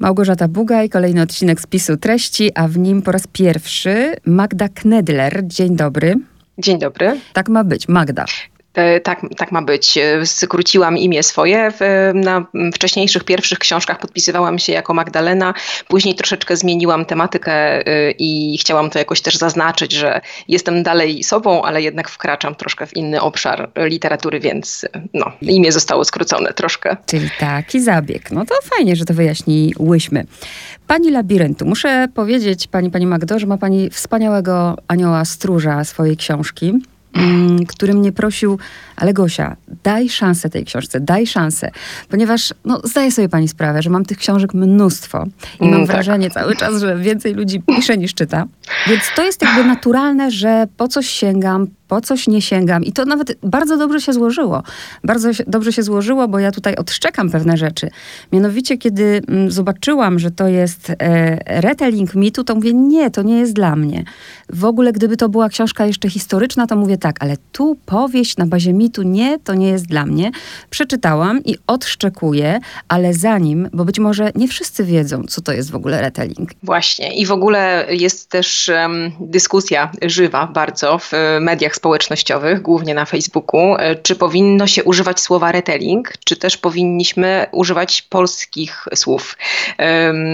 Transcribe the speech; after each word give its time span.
Małgorzata 0.00 0.48
Bugaj, 0.48 0.88
kolejny 0.88 1.22
odcinek 1.22 1.60
spisu 1.60 1.96
treści, 1.96 2.50
a 2.54 2.68
w 2.68 2.78
nim 2.78 3.02
po 3.02 3.12
raz 3.12 3.26
pierwszy 3.26 4.14
Magda 4.26 4.68
Knedler. 4.68 5.42
Dzień 5.46 5.76
dobry. 5.76 6.14
Dzień 6.58 6.78
dobry. 6.78 7.20
Tak 7.32 7.48
ma 7.48 7.64
być, 7.64 7.88
Magda. 7.88 8.24
E, 8.74 9.00
tak, 9.00 9.20
tak 9.36 9.52
ma 9.52 9.62
być. 9.62 9.98
E, 9.98 10.26
skróciłam 10.26 10.98
imię 10.98 11.22
swoje. 11.22 11.72
Na 12.14 12.46
wcześniejszych 12.74 13.24
pierwszych 13.24 13.58
książkach 13.58 13.98
podpisywałam 13.98 14.58
się 14.58 14.72
jako 14.72 14.94
Magdalena. 14.94 15.54
Później 15.88 16.14
troszeczkę 16.14 16.56
zmieniłam 16.56 17.04
tematykę 17.04 17.52
e, 17.52 18.10
i 18.10 18.58
chciałam 18.58 18.90
to 18.90 18.98
jakoś 18.98 19.20
też 19.20 19.36
zaznaczyć, 19.36 19.92
że 19.92 20.20
jestem 20.48 20.82
dalej 20.82 21.22
sobą, 21.22 21.62
ale 21.62 21.82
jednak 21.82 22.10
wkraczam 22.10 22.54
troszkę 22.54 22.86
w 22.86 22.96
inny 22.96 23.20
obszar 23.20 23.70
literatury, 23.76 24.40
więc 24.40 24.86
no, 25.14 25.32
imię 25.42 25.72
zostało 25.72 26.04
skrócone 26.04 26.52
troszkę. 26.52 26.96
Czyli 27.06 27.28
taki 27.40 27.80
zabieg. 27.80 28.30
No 28.30 28.44
to 28.44 28.54
fajnie, 28.62 28.96
że 28.96 29.04
to 29.04 29.14
wyjaśniłyśmy. 29.14 30.24
Pani 30.86 31.10
Labiryntu, 31.10 31.66
muszę 31.66 32.08
powiedzieć 32.14 32.66
Pani, 32.66 32.90
Pani 32.90 33.06
Magdo, 33.06 33.38
że 33.38 33.46
ma 33.46 33.58
Pani 33.58 33.90
wspaniałego 33.90 34.76
anioła 34.88 35.24
stróża 35.24 35.84
swojej 35.84 36.16
książki. 36.16 36.72
Mm, 37.14 37.66
który 37.66 37.94
mnie 37.94 38.12
prosił, 38.12 38.58
ale 38.96 39.12
Gosia, 39.12 39.56
daj 39.82 40.08
szansę 40.08 40.50
tej 40.50 40.64
książce, 40.64 41.00
daj 41.00 41.26
szansę, 41.26 41.70
ponieważ 42.08 42.54
no, 42.64 42.80
zdaję 42.84 43.12
sobie 43.12 43.28
pani 43.28 43.48
sprawę, 43.48 43.82
że 43.82 43.90
mam 43.90 44.04
tych 44.04 44.18
książek 44.18 44.54
mnóstwo 44.54 45.26
i 45.60 45.64
mam 45.64 45.74
mm, 45.74 45.86
tak. 45.86 45.96
wrażenie 45.96 46.30
cały 46.30 46.56
czas, 46.56 46.80
że 46.80 46.98
więcej 46.98 47.34
ludzi 47.34 47.62
pisze 47.76 47.98
niż 47.98 48.14
czyta. 48.14 48.46
Więc 48.86 49.02
to 49.16 49.22
jest 49.22 49.42
jakby 49.42 49.64
naturalne, 49.64 50.30
że 50.30 50.66
po 50.76 50.88
coś 50.88 51.08
sięgam, 51.08 51.66
po 51.90 52.00
coś 52.00 52.28
nie 52.28 52.42
sięgam. 52.42 52.84
I 52.84 52.92
to 52.92 53.04
nawet 53.04 53.38
bardzo 53.42 53.76
dobrze 53.76 54.00
się 54.00 54.12
złożyło. 54.12 54.62
Bardzo 55.04 55.30
dobrze 55.46 55.72
się 55.72 55.82
złożyło, 55.82 56.28
bo 56.28 56.38
ja 56.38 56.50
tutaj 56.52 56.76
odszczekam 56.76 57.30
pewne 57.30 57.56
rzeczy. 57.56 57.90
Mianowicie, 58.32 58.78
kiedy 58.78 59.22
mm, 59.28 59.50
zobaczyłam, 59.50 60.18
że 60.18 60.30
to 60.30 60.48
jest 60.48 60.90
e, 60.90 61.60
retelling 61.60 62.14
mitu, 62.14 62.44
to 62.44 62.54
mówię, 62.54 62.74
nie, 62.74 63.10
to 63.10 63.22
nie 63.22 63.38
jest 63.38 63.52
dla 63.52 63.76
mnie. 63.76 64.04
W 64.48 64.64
ogóle, 64.64 64.92
gdyby 64.92 65.16
to 65.16 65.28
była 65.28 65.48
książka 65.48 65.86
jeszcze 65.86 66.10
historyczna, 66.10 66.66
to 66.66 66.76
mówię 66.76 66.98
tak, 66.98 67.16
ale 67.20 67.36
tu 67.52 67.76
powieść 67.86 68.36
na 68.36 68.46
bazie 68.46 68.72
mitu, 68.72 69.02
nie, 69.02 69.38
to 69.38 69.54
nie 69.54 69.68
jest 69.68 69.86
dla 69.86 70.06
mnie. 70.06 70.30
Przeczytałam 70.70 71.44
i 71.44 71.56
odszczekuję, 71.66 72.60
ale 72.88 73.14
zanim, 73.14 73.68
bo 73.72 73.84
być 73.84 73.98
może 73.98 74.32
nie 74.34 74.48
wszyscy 74.48 74.84
wiedzą, 74.84 75.24
co 75.24 75.40
to 75.40 75.52
jest 75.52 75.70
w 75.70 75.74
ogóle 75.74 76.00
retelling. 76.00 76.50
Właśnie. 76.62 77.14
I 77.14 77.26
w 77.26 77.32
ogóle 77.32 77.86
jest 77.90 78.30
też 78.30 78.68
um, 78.68 79.12
dyskusja 79.20 79.92
żywa 80.02 80.46
bardzo 80.46 80.98
w 80.98 81.12
mediach 81.40 81.74
społecznościowych, 81.80 82.62
głównie 82.62 82.94
na 82.94 83.04
Facebooku, 83.04 83.76
e, 83.78 83.96
czy 83.96 84.16
powinno 84.16 84.66
się 84.66 84.84
używać 84.84 85.20
słowa 85.20 85.52
retelling, 85.52 86.12
czy 86.24 86.36
też 86.36 86.56
powinniśmy 86.56 87.46
używać 87.52 88.02
polskich 88.02 88.88
słów, 88.94 89.36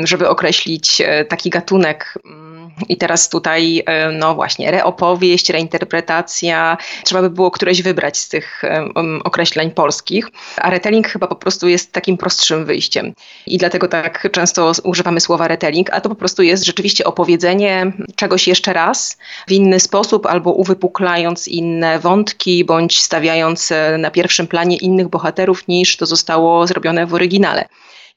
żeby 0.04 0.28
określić 0.28 1.00
e, 1.00 1.24
taki 1.24 1.50
gatunek 1.50 2.18
mm, 2.24 2.55
i 2.88 2.96
teraz 2.96 3.28
tutaj, 3.28 3.82
e, 3.86 4.10
no 4.10 4.34
właśnie, 4.34 4.70
reopowieść, 4.70 5.50
reinterpretacja, 5.50 6.76
trzeba 7.04 7.22
by 7.22 7.30
było 7.30 7.50
któreś 7.50 7.82
wybrać 7.82 8.18
z 8.18 8.28
tych 8.28 8.62
um, 8.96 9.20
określeń 9.24 9.70
polskich, 9.70 10.30
a 10.56 10.70
retelling 10.70 11.08
chyba 11.08 11.26
po 11.26 11.36
prostu 11.36 11.68
jest 11.68 11.92
takim 11.92 12.16
prostszym 12.16 12.64
wyjściem. 12.64 13.14
I 13.46 13.58
dlatego 13.58 13.88
tak 13.88 14.28
często 14.32 14.72
używamy 14.84 15.20
słowa 15.20 15.48
retelling, 15.48 15.90
a 15.92 16.00
to 16.00 16.08
po 16.08 16.14
prostu 16.14 16.42
jest 16.42 16.64
rzeczywiście 16.64 17.04
opowiedzenie 17.04 17.92
czegoś 18.16 18.48
jeszcze 18.48 18.72
raz 18.72 19.18
w 19.48 19.52
inny 19.52 19.80
sposób, 19.80 20.26
albo 20.26 20.52
uwypuklając 20.52 21.48
inne 21.48 21.98
wątki, 21.98 22.64
bądź 22.64 23.00
stawiając 23.00 23.72
e, 23.72 23.98
na 23.98 24.10
pierwszym 24.10 24.46
planie 24.46 24.76
innych 24.76 25.08
bohaterów 25.08 25.68
niż 25.68 25.96
to 25.96 26.06
zostało 26.06 26.66
zrobione 26.66 27.06
w 27.06 27.14
oryginale. 27.14 27.68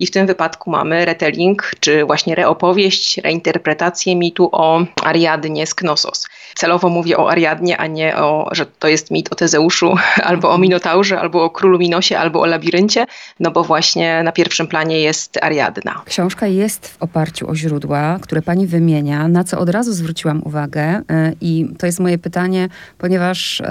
I 0.01 0.07
w 0.07 0.11
tym 0.11 0.27
wypadku 0.27 0.71
mamy 0.71 1.05
retelling, 1.05 1.71
czy 1.79 2.05
właśnie 2.05 2.35
reopowieść, 2.35 3.17
reinterpretację 3.17 4.15
mitu 4.15 4.49
o 4.51 4.85
Ariadnie 5.03 5.67
z 5.67 5.75
Knossos. 5.75 6.27
Celowo 6.55 6.89
mówię 6.89 7.17
o 7.17 7.31
Ariadnie, 7.31 7.77
a 7.77 7.87
nie 7.87 8.17
o, 8.17 8.49
że 8.51 8.65
to 8.65 8.87
jest 8.87 9.11
mit 9.11 9.31
o 9.31 9.35
Tezeuszu, 9.35 9.95
albo 10.23 10.51
o 10.51 10.57
Minotaurze, 10.57 11.19
albo 11.19 11.43
o 11.43 11.49
Królu 11.49 11.79
Minosie, 11.79 12.19
albo 12.19 12.41
o 12.41 12.45
Labiryncie, 12.45 13.05
no 13.39 13.51
bo 13.51 13.63
właśnie 13.63 14.23
na 14.23 14.31
pierwszym 14.31 14.67
planie 14.67 14.99
jest 14.99 15.43
Ariadna. 15.43 16.01
Książka 16.05 16.47
jest 16.47 16.87
w 16.87 17.03
oparciu 17.03 17.49
o 17.49 17.55
źródła, 17.55 18.19
które 18.21 18.41
pani 18.41 18.67
wymienia, 18.67 19.27
na 19.27 19.43
co 19.43 19.59
od 19.59 19.69
razu 19.69 19.93
zwróciłam 19.93 20.41
uwagę 20.45 20.99
y, 20.99 21.03
i 21.41 21.67
to 21.77 21.85
jest 21.85 21.99
moje 21.99 22.17
pytanie, 22.17 22.69
ponieważ 22.97 23.61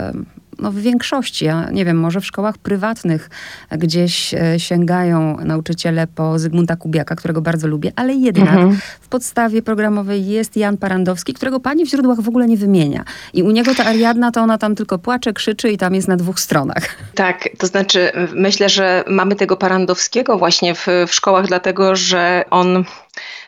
no 0.58 0.72
w 0.72 0.76
większości, 0.78 1.44
ja 1.44 1.70
nie 1.70 1.84
wiem, 1.84 2.00
może 2.00 2.20
w 2.20 2.26
szkołach 2.26 2.58
prywatnych 2.58 3.30
gdzieś 3.70 4.34
e, 4.34 4.60
sięgają 4.60 5.36
nauczyciele 5.44 6.06
po 6.06 6.38
Zygmunta 6.38 6.76
Kubiaka, 6.76 7.16
którego 7.16 7.40
bardzo 7.40 7.68
lubię, 7.68 7.92
ale 7.96 8.14
jednak 8.14 8.54
mhm. 8.54 8.78
w 9.00 9.08
podstawie 9.08 9.62
programowej 9.62 10.26
jest 10.26 10.56
Jan 10.56 10.76
Parandowski, 10.76 11.34
którego 11.34 11.60
pani 11.60 11.84
w 11.84 11.88
źródłach 11.88 12.20
w 12.20 12.28
ogóle 12.28 12.46
nie 12.46 12.56
wymienia. 12.56 13.04
I 13.32 13.42
u 13.42 13.50
niego 13.50 13.74
ta 13.74 13.84
Ariadna, 13.84 14.30
to 14.30 14.40
ona 14.40 14.58
tam 14.58 14.74
tylko 14.74 14.98
płacze, 14.98 15.32
krzyczy 15.32 15.70
i 15.70 15.78
tam 15.78 15.94
jest 15.94 16.08
na 16.08 16.16
dwóch 16.16 16.40
stronach. 16.40 16.88
Tak, 17.14 17.48
to 17.58 17.66
znaczy 17.66 18.12
myślę, 18.34 18.68
że 18.68 19.04
mamy 19.06 19.36
tego 19.36 19.56
Parandowskiego 19.56 20.38
właśnie 20.38 20.74
w, 20.74 20.86
w 21.06 21.14
szkołach, 21.14 21.46
dlatego 21.46 21.96
że 21.96 22.44
on 22.50 22.84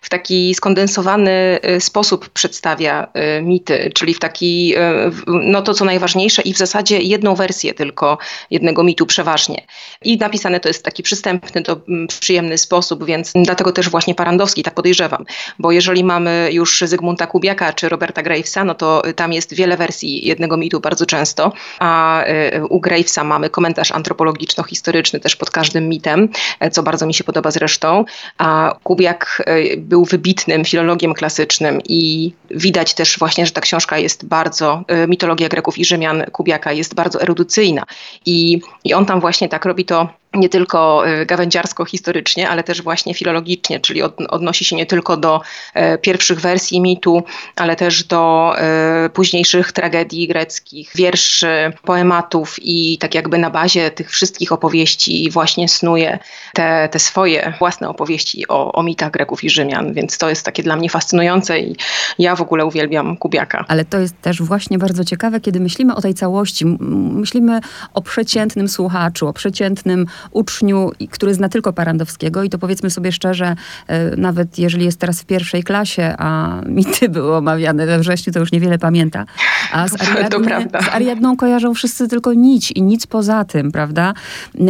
w 0.01 0.09
taki 0.09 0.55
skondensowany 0.55 1.59
y, 1.77 1.81
sposób 1.81 2.29
przedstawia 2.29 3.07
y, 3.39 3.43
mity, 3.43 3.91
czyli 3.95 4.15
w 4.15 4.19
taki, 4.19 4.75
y, 4.77 4.81
no 5.27 5.63
to 5.63 5.75
co 5.75 5.85
najważniejsze 5.85 6.43
i 6.43 6.55
w 6.55 6.59
zasadzie 6.59 6.99
jedną 6.99 7.35
wersję 7.35 7.75
tylko 7.75 8.19
jednego 8.51 8.85
mitu 8.85 9.07
przeważnie. 9.07 9.67
I 10.03 10.19
napisane 10.19 10.61
to 10.61 10.69
jest 10.69 10.81
w 10.81 10.83
taki 10.83 11.03
przystępny, 11.03 11.63
to 11.63 11.81
przyjemny 12.21 12.59
sposób, 12.59 13.05
więc 13.05 13.33
dlatego 13.35 13.73
też 13.73 13.91
właśnie 13.91 14.15
Parandowski, 14.15 14.63
tak 14.63 14.75
podejrzewam, 14.75 15.25
bo 15.59 15.73
jeżeli 15.73 16.05
mamy 16.05 16.49
już 16.53 16.81
Zygmunta 16.87 17.27
Kubiaka 17.27 17.73
czy 17.73 17.89
Roberta 17.89 18.23
Gravesa, 18.23 18.65
no 18.65 18.75
to 18.75 19.03
tam 19.17 19.33
jest 19.33 19.55
wiele 19.55 19.77
wersji 19.77 20.27
jednego 20.27 20.57
mitu 20.57 20.81
bardzo 20.81 21.07
często, 21.07 21.53
a 21.79 22.25
u 22.69 22.81
Gravesa 22.81 23.25
mamy 23.25 23.51
komentarz 23.51 23.93
antropologiczno-historyczny 23.93 25.21
też 25.21 25.37
pod 25.37 25.51
każdym 25.51 25.89
mitem, 25.89 26.29
co 26.73 26.83
bardzo 26.83 27.07
mi 27.07 27.15
się 27.15 27.25
podoba 27.25 27.51
zresztą, 27.51 28.05
a 28.39 28.75
Kubiak 28.83 29.43
był 29.77 30.05
wybitnym 30.05 30.65
filologiem 30.65 31.15
klasycznym 31.15 31.81
i 31.89 32.33
widać 32.51 32.95
też 32.95 33.19
właśnie, 33.19 33.47
że 33.47 33.53
ta 33.53 33.61
książka 33.61 33.99
jest 33.99 34.25
bardzo, 34.25 34.85
y, 35.05 35.09
mitologia 35.09 35.49
Greków 35.49 35.79
i 35.79 35.85
Rzymian 35.85 36.25
Kubiaka 36.33 36.73
jest 36.73 36.95
bardzo 36.95 37.23
erudycyjna. 37.23 37.85
I, 38.27 38.61
i 38.85 38.95
on 38.95 39.07
tam 39.07 39.21
właśnie 39.21 39.49
tak 39.49 39.65
robi 39.65 39.85
to 39.85 40.20
nie 40.35 40.49
tylko 40.49 41.09
y, 41.09 41.27
gawędziarsko-historycznie, 41.27 42.49
ale 42.49 42.63
też 42.63 42.83
właśnie 42.83 43.15
filologicznie, 43.15 43.81
czyli 43.81 44.03
od, 44.03 44.15
odnosi 44.29 44.65
się 44.65 44.77
nie 44.77 44.87
tylko 44.87 45.17
do 45.17 45.41
e, 45.75 45.99
pierwszych 45.99 46.41
wersji 46.41 46.81
mitu, 46.81 47.23
ale 47.57 47.77
też 47.77 48.05
do 48.05 48.53
e, 48.59 49.11
późniejszych 49.11 49.73
tragedii 49.73 50.29
greckich, 50.29 50.93
wierszy, 50.95 51.73
poematów 51.85 52.57
i 52.63 52.99
tak 52.99 53.15
jakby 53.15 53.39
na 53.39 53.51
bazie 53.51 53.91
tych 53.91 54.11
wszystkich 54.11 54.53
opowieści 54.53 55.31
właśnie 55.31 55.69
snuje 55.69 56.19
te, 56.55 56.89
te 56.93 56.99
swoje 56.99 57.53
własne 57.59 57.89
opowieści 57.89 58.49
o, 58.49 58.73
o 58.73 58.83
mitach 58.83 59.11
Greków 59.11 59.45
i 59.45 59.51
Rzymian, 59.51 59.93
więc 59.93 60.19
to 60.19 60.29
jest 60.29 60.45
takie 60.45 60.63
dla 60.63 60.77
mnie 60.77 60.91
fascynujące 60.91 61.61
i 61.61 61.77
ja 62.19 62.37
w 62.37 62.43
ogóle 62.43 62.67
uwielbiam 62.67 63.17
Kubiaka. 63.17 63.65
Ale 63.69 63.85
to 63.85 63.99
jest 63.99 64.21
też 64.23 64.43
właśnie 64.43 64.79
bardzo 64.79 65.05
ciekawe, 65.05 65.41
kiedy 65.41 65.61
myślimy 65.61 65.95
o 65.95 66.01
tej 66.01 66.15
całości, 66.15 66.67
myślimy 67.15 67.61
o 67.95 68.03
przeciętnym 68.03 68.69
słuchaczu, 68.69 69.29
o 69.29 69.33
przeciętnym 69.33 70.07
uczniu, 70.31 70.91
który 71.11 71.35
zna 71.35 71.49
tylko 71.49 71.73
Parandowskiego 71.73 72.43
i 72.43 72.51
to 72.51 72.59
powiedzmy 72.59 72.91
sobie 72.91 73.13
szczerze, 73.13 73.57
e, 73.87 74.17
nawet 74.17 74.59
jeżeli 74.59 74.85
jest 74.85 75.01
teraz 75.01 75.23
w 75.23 75.25
pierwszej 75.25 75.63
klasie, 75.63 76.15
a 76.19 76.61
mity 76.67 77.09
były 77.09 77.37
omawiane 77.37 77.87
we 77.87 77.99
wrześniu, 77.99 78.33
to 78.33 78.41
już 78.41 78.53
niewiele 78.53 78.79
pamięta. 78.79 79.25
A 79.73 79.89
z, 79.89 79.95
Ariadny, 80.03 80.69
z 80.85 80.89
Ariadną 80.89 81.37
kojarzą 81.37 81.75
wszyscy 81.75 82.09
tylko 82.09 82.33
nic 82.33 82.71
i 82.71 82.83
nic 82.83 83.07
poza 83.07 83.45
tym, 83.45 83.73
prawda? 83.73 84.15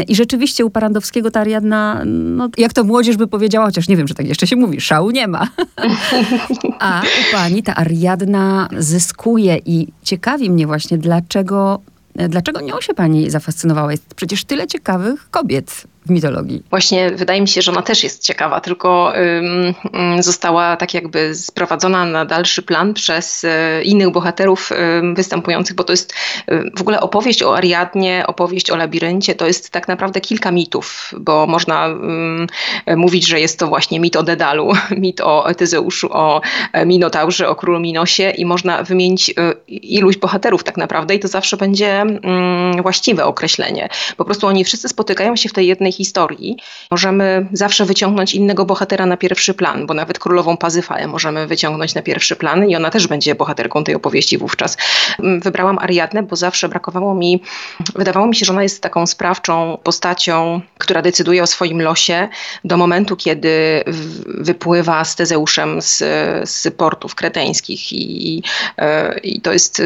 I 0.09 0.15
rzeczywiście 0.15 0.65
u 0.65 0.71
Parandowskiego 0.71 1.31
ta 1.31 1.41
Ariadna, 1.41 2.03
no, 2.07 2.49
jak 2.59 2.73
to 2.73 2.85
młodzież 2.85 3.17
by 3.17 3.27
powiedziała, 3.27 3.67
chociaż 3.67 3.89
nie 3.89 3.97
wiem, 3.97 4.09
że 4.09 4.15
tak 4.15 4.27
jeszcze 4.27 4.47
się 4.47 4.57
mówi, 4.57 4.81
szału 4.81 5.11
nie 5.11 5.29
ma. 5.29 5.49
a 6.79 7.01
u 7.01 7.33
pani 7.33 7.63
ta 7.63 7.77
Ariadna 7.77 8.69
zyskuje 8.79 9.59
i 9.67 9.89
ciekawi 10.03 10.51
mnie 10.51 10.67
właśnie, 10.67 10.99
dlaczego 10.99 11.81
Dlaczego 12.29 12.61
nią 12.61 12.81
się 12.81 12.95
pani 12.95 13.31
zafascynowała? 13.31 13.91
Jest 13.91 14.15
przecież 14.15 14.45
tyle 14.45 14.67
ciekawych 14.67 15.31
kobiet 15.31 15.87
w 16.07 16.11
mitologii. 16.11 16.63
Właśnie 16.71 17.11
wydaje 17.11 17.41
mi 17.41 17.49
się, 17.49 17.63
że 17.63 17.73
ona 17.73 17.83
też 17.83 18.05
jest 18.05 18.23
ciekawa, 18.23 18.61
tylko 18.61 19.13
ym, 19.17 20.23
została 20.23 20.77
tak 20.77 20.95
jakby 20.95 21.35
sprowadzona 21.35 22.05
na 22.05 22.25
dalszy 22.25 22.63
plan 22.63 22.95
przez 22.95 23.45
y, 23.45 23.49
innych 23.85 24.11
bohaterów 24.11 24.73
y, 24.73 24.77
występujących, 25.15 25.77
bo 25.77 25.85
to 25.85 25.93
jest 25.93 26.13
y, 26.53 26.71
w 26.77 26.81
ogóle 26.81 27.01
opowieść 27.01 27.43
o 27.43 27.57
Ariadnie, 27.57 28.25
opowieść 28.27 28.71
o 28.71 28.77
labiryncie, 28.77 29.35
to 29.35 29.47
jest 29.47 29.71
tak 29.71 29.89
naprawdę 29.89 30.21
kilka 30.21 30.51
mitów, 30.51 31.15
bo 31.21 31.47
można 31.47 31.89
mówić, 32.97 33.27
że 33.27 33.41
jest 33.41 33.59
to 33.59 33.67
właśnie 33.67 34.01
mit 34.01 34.17
o 34.17 34.23
Dedalu, 34.23 34.73
mit 34.97 35.21
o 35.21 35.55
Tyzeuszu, 35.55 36.09
o 36.13 36.41
e, 36.73 36.87
Minotaurze, 36.87 37.49
o 37.49 37.55
królu 37.55 37.81
Minosie 37.81 38.31
i 38.31 38.45
można 38.45 38.83
wymienić 38.83 39.35
iluś 39.69 40.17
bohaterów 40.17 40.65
tak 40.65 40.77
naprawdę 40.77 41.15
i 41.15 41.19
to 41.19 41.29
zawsze 41.29 41.57
będzie 41.57 42.05
właściwe 42.83 43.25
określenie. 43.25 43.89
Po 44.17 44.25
prostu 44.25 44.47
oni 44.47 44.65
wszyscy 44.65 44.89
spotykają 44.89 45.37
się 45.37 45.49
w 45.49 45.53
tej 45.53 45.67
jednej 45.67 45.90
historii 45.93 46.57
możemy 46.91 47.47
zawsze 47.53 47.85
wyciągnąć 47.85 48.35
innego 48.35 48.65
bohatera 48.65 49.07
na 49.07 49.17
pierwszy 49.17 49.55
plan, 49.55 49.87
bo 49.87 49.95
nawet 49.95 50.19
królową 50.19 50.57
Pazyfaję 50.57 51.07
możemy 51.07 51.47
wyciągnąć 51.47 51.95
na 51.95 52.03
pierwszy 52.03 52.37
plan 52.37 52.69
i 52.69 52.77
ona 52.77 52.91
też 52.91 53.07
będzie 53.07 53.35
bohaterką 53.35 53.85
tej 53.85 53.95
opowieści 53.95 54.39
wówczas. 54.39 54.77
Mm, 55.19 55.41
wybrałam 55.41 55.79
Ariadnę, 55.79 56.23
bo 56.23 56.37
zawsze 56.37 56.69
brakowało 56.69 57.15
mi, 57.15 57.43
wydawało 57.95 58.27
mi 58.27 58.37
się, 58.37 58.47
że 58.47 58.53
ona 58.53 58.63
jest 58.63 58.83
taką 58.83 59.07
sprawczą 59.07 59.79
postacią, 59.83 60.61
która 60.79 61.03
decyduje 61.03 61.43
o 61.43 61.47
swoim 61.47 61.83
losie 61.83 62.29
do 62.65 62.77
momentu, 62.77 63.17
kiedy 63.17 63.85
wypływa 64.27 65.05
z 65.05 65.17
Tezeuszem 65.17 65.83
z, 65.83 65.99
z 66.51 66.75
portów 66.77 67.15
kreteńskich 67.15 67.93
i, 67.93 68.43
e, 68.79 69.19
i 69.19 69.41
to 69.41 69.53
jest 69.53 69.83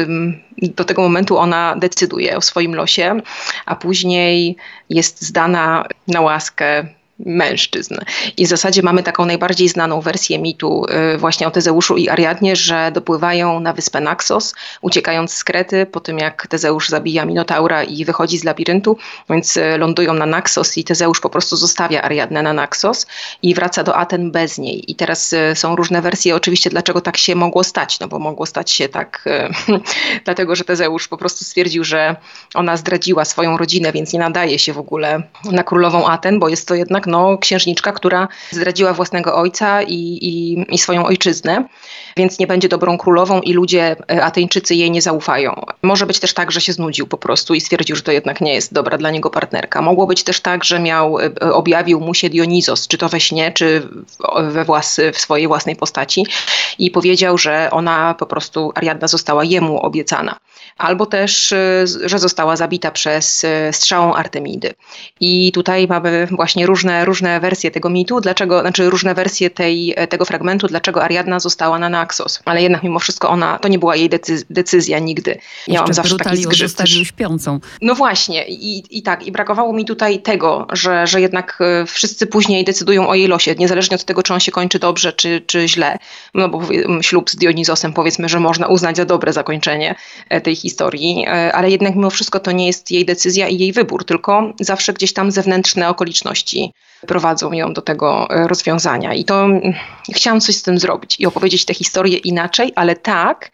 do 0.61 0.83
tego 0.83 1.01
momentu 1.01 1.37
ona 1.37 1.75
decyduje 1.75 2.37
o 2.37 2.41
swoim 2.41 2.75
losie, 2.75 3.21
a 3.65 3.75
później 3.75 4.55
jest 4.89 5.21
zdana 5.21 5.85
na 6.07 6.21
łaskę 6.21 6.87
mężczyzn. 7.19 7.95
I 8.37 8.45
w 8.45 8.49
zasadzie 8.49 8.81
mamy 8.81 9.03
taką 9.03 9.25
najbardziej 9.25 9.69
znaną 9.69 10.01
wersję 10.01 10.39
mitu 10.39 10.85
y, 11.13 11.17
właśnie 11.17 11.47
o 11.47 11.51
Tezeuszu 11.51 11.97
i 11.97 12.09
Ariadnie, 12.09 12.55
że 12.55 12.91
dopływają 12.93 13.59
na 13.59 13.73
wyspę 13.73 14.01
Naxos, 14.01 14.55
uciekając 14.81 15.33
z 15.33 15.43
Krety 15.43 15.85
po 15.85 15.99
tym 15.99 16.17
jak 16.17 16.47
Tezeusz 16.47 16.89
zabija 16.89 17.25
Minotaura 17.25 17.83
i 17.83 18.05
wychodzi 18.05 18.37
z 18.37 18.43
labiryntu, 18.43 18.97
więc 19.29 19.57
y, 19.57 19.77
lądują 19.77 20.13
na 20.13 20.25
Naxos 20.25 20.77
i 20.77 20.83
Tezeusz 20.83 21.19
po 21.19 21.29
prostu 21.29 21.55
zostawia 21.55 22.01
Ariadnę 22.01 22.43
na 22.43 22.53
Naxos 22.53 23.07
i 23.41 23.53
wraca 23.53 23.83
do 23.83 23.95
Aten 23.95 24.31
bez 24.31 24.57
niej. 24.57 24.91
I 24.91 24.95
teraz 24.95 25.33
y, 25.33 25.51
są 25.55 25.75
różne 25.75 26.01
wersje 26.01 26.35
oczywiście, 26.35 26.69
dlaczego 26.69 27.01
tak 27.01 27.17
się 27.17 27.35
mogło 27.35 27.63
stać, 27.63 27.99
no 27.99 28.07
bo 28.07 28.19
mogło 28.19 28.45
stać 28.45 28.71
się 28.71 28.89
tak 28.89 29.25
dlatego, 30.25 30.55
że 30.55 30.63
Tezeusz 30.63 31.07
po 31.07 31.17
prostu 31.17 31.45
stwierdził, 31.45 31.83
że 31.83 32.15
ona 32.53 32.77
zdradziła 32.77 33.25
swoją 33.25 33.57
rodzinę, 33.57 33.91
więc 33.91 34.13
nie 34.13 34.19
nadaje 34.19 34.59
się 34.59 34.73
w 34.73 34.77
ogóle 34.77 35.23
na 35.51 35.63
królową 35.63 36.07
Aten, 36.07 36.39
bo 36.39 36.49
jest 36.49 36.67
to 36.67 36.75
jednak 36.75 37.04
no, 37.07 37.37
księżniczka, 37.37 37.91
która 37.91 38.27
zdradziła 38.51 38.93
własnego 38.93 39.35
ojca 39.35 39.81
i, 39.81 39.93
i, 40.21 40.65
i 40.75 40.77
swoją 40.77 41.05
ojczyznę, 41.05 41.65
więc 42.17 42.39
nie 42.39 42.47
będzie 42.47 42.69
dobrą 42.69 42.97
królową 42.97 43.41
i 43.41 43.53
ludzie 43.53 43.95
e, 44.11 44.23
Ateńczycy 44.23 44.75
jej 44.75 44.91
nie 44.91 45.01
zaufają. 45.01 45.65
Może 45.81 46.05
być 46.05 46.19
też 46.19 46.33
tak, 46.33 46.51
że 46.51 46.61
się 46.61 46.73
znudził 46.73 47.07
po 47.07 47.17
prostu 47.17 47.53
i 47.53 47.61
stwierdził, 47.61 47.95
że 47.95 48.01
to 48.01 48.11
jednak 48.11 48.41
nie 48.41 48.53
jest 48.53 48.73
dobra 48.73 48.97
dla 48.97 49.11
niego 49.11 49.29
partnerka. 49.29 49.81
Mogło 49.81 50.07
być 50.07 50.23
też 50.23 50.41
tak, 50.41 50.63
że 50.63 50.79
miał, 50.79 51.19
e, 51.19 51.53
objawił 51.53 51.99
mu 51.99 52.13
się 52.13 52.29
Dionizos, 52.29 52.87
czy 52.87 52.97
to 52.97 53.09
we 53.09 53.19
śnie, 53.19 53.51
czy 53.51 53.89
we 54.49 54.65
włas, 54.65 55.01
w 55.13 55.17
swojej 55.17 55.47
własnej 55.47 55.75
postaci 55.75 56.25
i 56.79 56.91
powiedział, 56.91 57.37
że 57.37 57.69
ona 57.71 58.13
po 58.13 58.25
prostu, 58.25 58.71
Ariadna 58.75 59.07
została 59.07 59.43
jemu 59.43 59.79
obiecana. 59.79 60.35
Albo 60.77 61.05
też, 61.05 61.51
e, 61.51 61.85
że 62.05 62.19
została 62.19 62.55
zabita 62.55 62.91
przez 62.91 63.45
strzałą 63.71 64.13
Artemidy. 64.13 64.73
I 65.19 65.51
tutaj 65.51 65.87
mamy 65.87 66.27
właśnie 66.31 66.65
różne 66.65 67.05
różne, 67.05 67.39
wersje 67.39 67.71
tego 67.71 67.89
mitu, 67.89 68.21
dlaczego, 68.21 68.61
znaczy 68.61 68.89
różne 68.89 69.13
wersje 69.13 69.49
tej, 69.49 69.95
tego 70.09 70.25
fragmentu, 70.25 70.67
dlaczego 70.67 71.03
Ariadna 71.03 71.39
została 71.39 71.79
na 71.79 71.89
Naxos. 71.89 72.39
Ale 72.45 72.61
jednak 72.61 72.83
mimo 72.83 72.99
wszystko 72.99 73.29
ona, 73.29 73.59
to 73.59 73.67
nie 73.67 73.79
była 73.79 73.95
jej 73.95 74.09
decyzja 74.49 74.99
nigdy. 74.99 75.37
Miałam 75.67 75.93
zawsze 75.93 76.17
taki 76.17 76.43
zgrzyt. 76.43 76.69
zostawił 76.69 77.05
śpiącą. 77.05 77.59
No 77.81 77.95
właśnie 77.95 78.47
i, 78.47 78.97
i 78.97 79.01
tak, 79.01 79.27
i 79.27 79.31
brakowało 79.31 79.73
mi 79.73 79.85
tutaj 79.85 80.19
tego, 80.21 80.67
że, 80.71 81.07
że 81.07 81.21
jednak 81.21 81.57
e, 81.61 81.85
wszyscy 81.85 82.27
później 82.27 82.63
decydują 82.63 83.07
o 83.07 83.15
jej 83.15 83.27
losie, 83.27 83.55
niezależnie 83.55 83.95
od 83.95 84.05
tego, 84.05 84.23
czy 84.23 84.33
on 84.33 84.39
się 84.39 84.51
kończy 84.51 84.79
dobrze, 84.79 85.13
czy, 85.13 85.41
czy 85.47 85.67
źle. 85.67 85.97
No 86.33 86.49
bo 86.49 86.61
ślub 87.01 87.29
z 87.29 87.35
Dionizosem 87.35 87.93
powiedzmy, 87.93 88.29
że 88.29 88.39
można 88.39 88.67
uznać 88.67 88.97
za 88.97 89.05
dobre 89.05 89.33
zakończenie 89.33 89.95
e, 90.29 90.41
tej 90.41 90.55
historii, 90.55 90.64
e, 91.27 91.53
ale 91.53 91.71
jednak 91.71 91.95
mimo 91.95 92.09
wszystko 92.09 92.39
to 92.39 92.51
nie 92.51 92.67
jest 92.67 92.91
jej 92.91 93.05
decyzja 93.05 93.47
i 93.47 93.57
jej 93.57 93.71
wybór, 93.71 94.05
tylko 94.05 94.53
zawsze 94.59 94.93
gdzieś 94.93 95.13
tam 95.13 95.31
zewnętrzne 95.31 95.89
okoliczności 95.89 96.71
prowadzą 97.07 97.51
ją 97.51 97.73
do 97.73 97.81
tego 97.81 98.29
e, 98.29 98.47
rozwiązania. 98.47 99.13
I 99.13 99.25
to 99.25 99.45
mm, 99.45 99.73
chciałam 100.15 100.41
coś 100.41 100.55
z 100.55 100.61
tym 100.61 100.79
zrobić 100.79 101.19
i 101.19 101.25
opowiedzieć 101.25 101.65
tę 101.65 101.73
historię 101.73 102.17
inaczej, 102.17 102.71
ale 102.75 102.95
tak, 102.95 103.51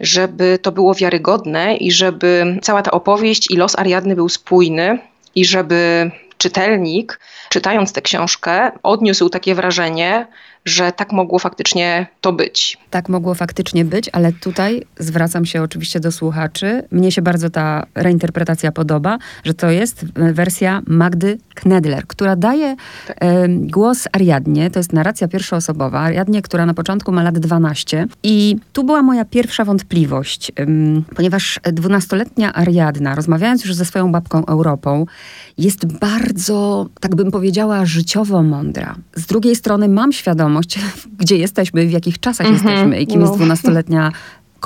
żeby 0.00 0.58
to 0.62 0.72
było 0.72 0.94
wiarygodne 0.94 1.76
i 1.76 1.92
żeby 1.92 2.58
cała 2.62 2.82
ta 2.82 2.90
opowieść 2.90 3.50
i 3.50 3.56
los 3.56 3.78
Ariadny 3.78 4.14
był 4.14 4.28
spójny 4.28 4.98
i 5.34 5.44
żeby 5.44 6.10
czytelnik, 6.38 7.20
czytając 7.48 7.92
tę 7.92 8.02
książkę, 8.02 8.72
odniósł 8.82 9.28
takie 9.28 9.54
wrażenie, 9.54 10.26
że 10.66 10.92
tak 10.92 11.12
mogło 11.12 11.38
faktycznie 11.38 12.06
to 12.20 12.32
być. 12.32 12.78
Tak 12.90 13.08
mogło 13.08 13.34
faktycznie 13.34 13.84
być, 13.84 14.10
ale 14.12 14.32
tutaj 14.32 14.82
zwracam 14.98 15.46
się 15.46 15.62
oczywiście 15.62 16.00
do 16.00 16.12
słuchaczy. 16.12 16.82
Mnie 16.90 17.12
się 17.12 17.22
bardzo 17.22 17.50
ta 17.50 17.86
reinterpretacja 17.94 18.72
podoba, 18.72 19.18
że 19.44 19.54
to 19.54 19.70
jest 19.70 20.04
wersja 20.14 20.82
Magdy 20.86 21.38
Knedler, 21.54 22.06
która 22.06 22.36
daje 22.36 22.76
tak. 23.06 23.16
e, 23.20 23.48
głos 23.48 24.08
Ariadnie. 24.12 24.70
To 24.70 24.78
jest 24.78 24.92
narracja 24.92 25.28
pierwszoosobowa. 25.28 26.00
Ariadnie, 26.00 26.42
która 26.42 26.66
na 26.66 26.74
początku 26.74 27.12
ma 27.12 27.22
lat 27.22 27.38
12. 27.38 28.06
I 28.22 28.56
tu 28.72 28.84
była 28.84 29.02
moja 29.02 29.24
pierwsza 29.24 29.64
wątpliwość, 29.64 30.50
e, 30.50 30.66
ponieważ 31.16 31.60
dwunastoletnia 31.62 32.54
Ariadna, 32.54 33.14
rozmawiając 33.14 33.64
już 33.64 33.74
ze 33.74 33.84
swoją 33.84 34.12
babką 34.12 34.46
Europą, 34.46 35.06
jest 35.58 35.86
bardzo, 35.98 36.86
tak 37.00 37.14
bym 37.14 37.30
powiedziała, 37.30 37.86
życiowo 37.86 38.42
mądra. 38.42 38.94
Z 39.14 39.26
drugiej 39.26 39.56
strony 39.56 39.88
mam 39.88 40.12
świadomość, 40.12 40.55
gdzie 41.20 41.36
jesteśmy, 41.36 41.86
w 41.86 41.90
jakich 41.90 42.20
czasach 42.20 42.46
mm 42.46 42.58
-hmm. 42.58 42.68
jesteśmy 42.68 43.00
i 43.00 43.06
kim 43.06 43.20
no. 43.20 43.26
jest 43.26 43.36
dwunastoletnia 43.36 44.12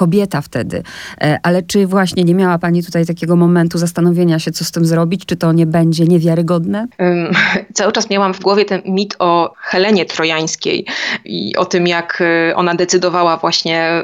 kobieta 0.00 0.40
wtedy. 0.40 0.82
E, 1.20 1.38
ale 1.42 1.62
czy 1.62 1.86
właśnie 1.86 2.24
nie 2.24 2.34
miała 2.34 2.58
Pani 2.58 2.84
tutaj 2.84 3.06
takiego 3.06 3.36
momentu 3.36 3.78
zastanowienia 3.78 4.38
się, 4.38 4.50
co 4.50 4.64
z 4.64 4.70
tym 4.70 4.86
zrobić? 4.86 5.26
Czy 5.26 5.36
to 5.36 5.52
nie 5.52 5.66
będzie 5.66 6.04
niewiarygodne? 6.04 6.86
Cały 7.74 7.92
czas 7.92 8.10
miałam 8.10 8.34
w 8.34 8.40
głowie 8.40 8.64
ten 8.64 8.82
mit 8.84 9.16
o 9.18 9.54
Helenie 9.58 10.04
Trojańskiej 10.04 10.86
i 11.24 11.56
o 11.56 11.64
tym, 11.64 11.86
jak 11.86 12.22
e, 12.50 12.56
ona 12.56 12.74
decydowała 12.74 13.36
właśnie, 13.36 14.02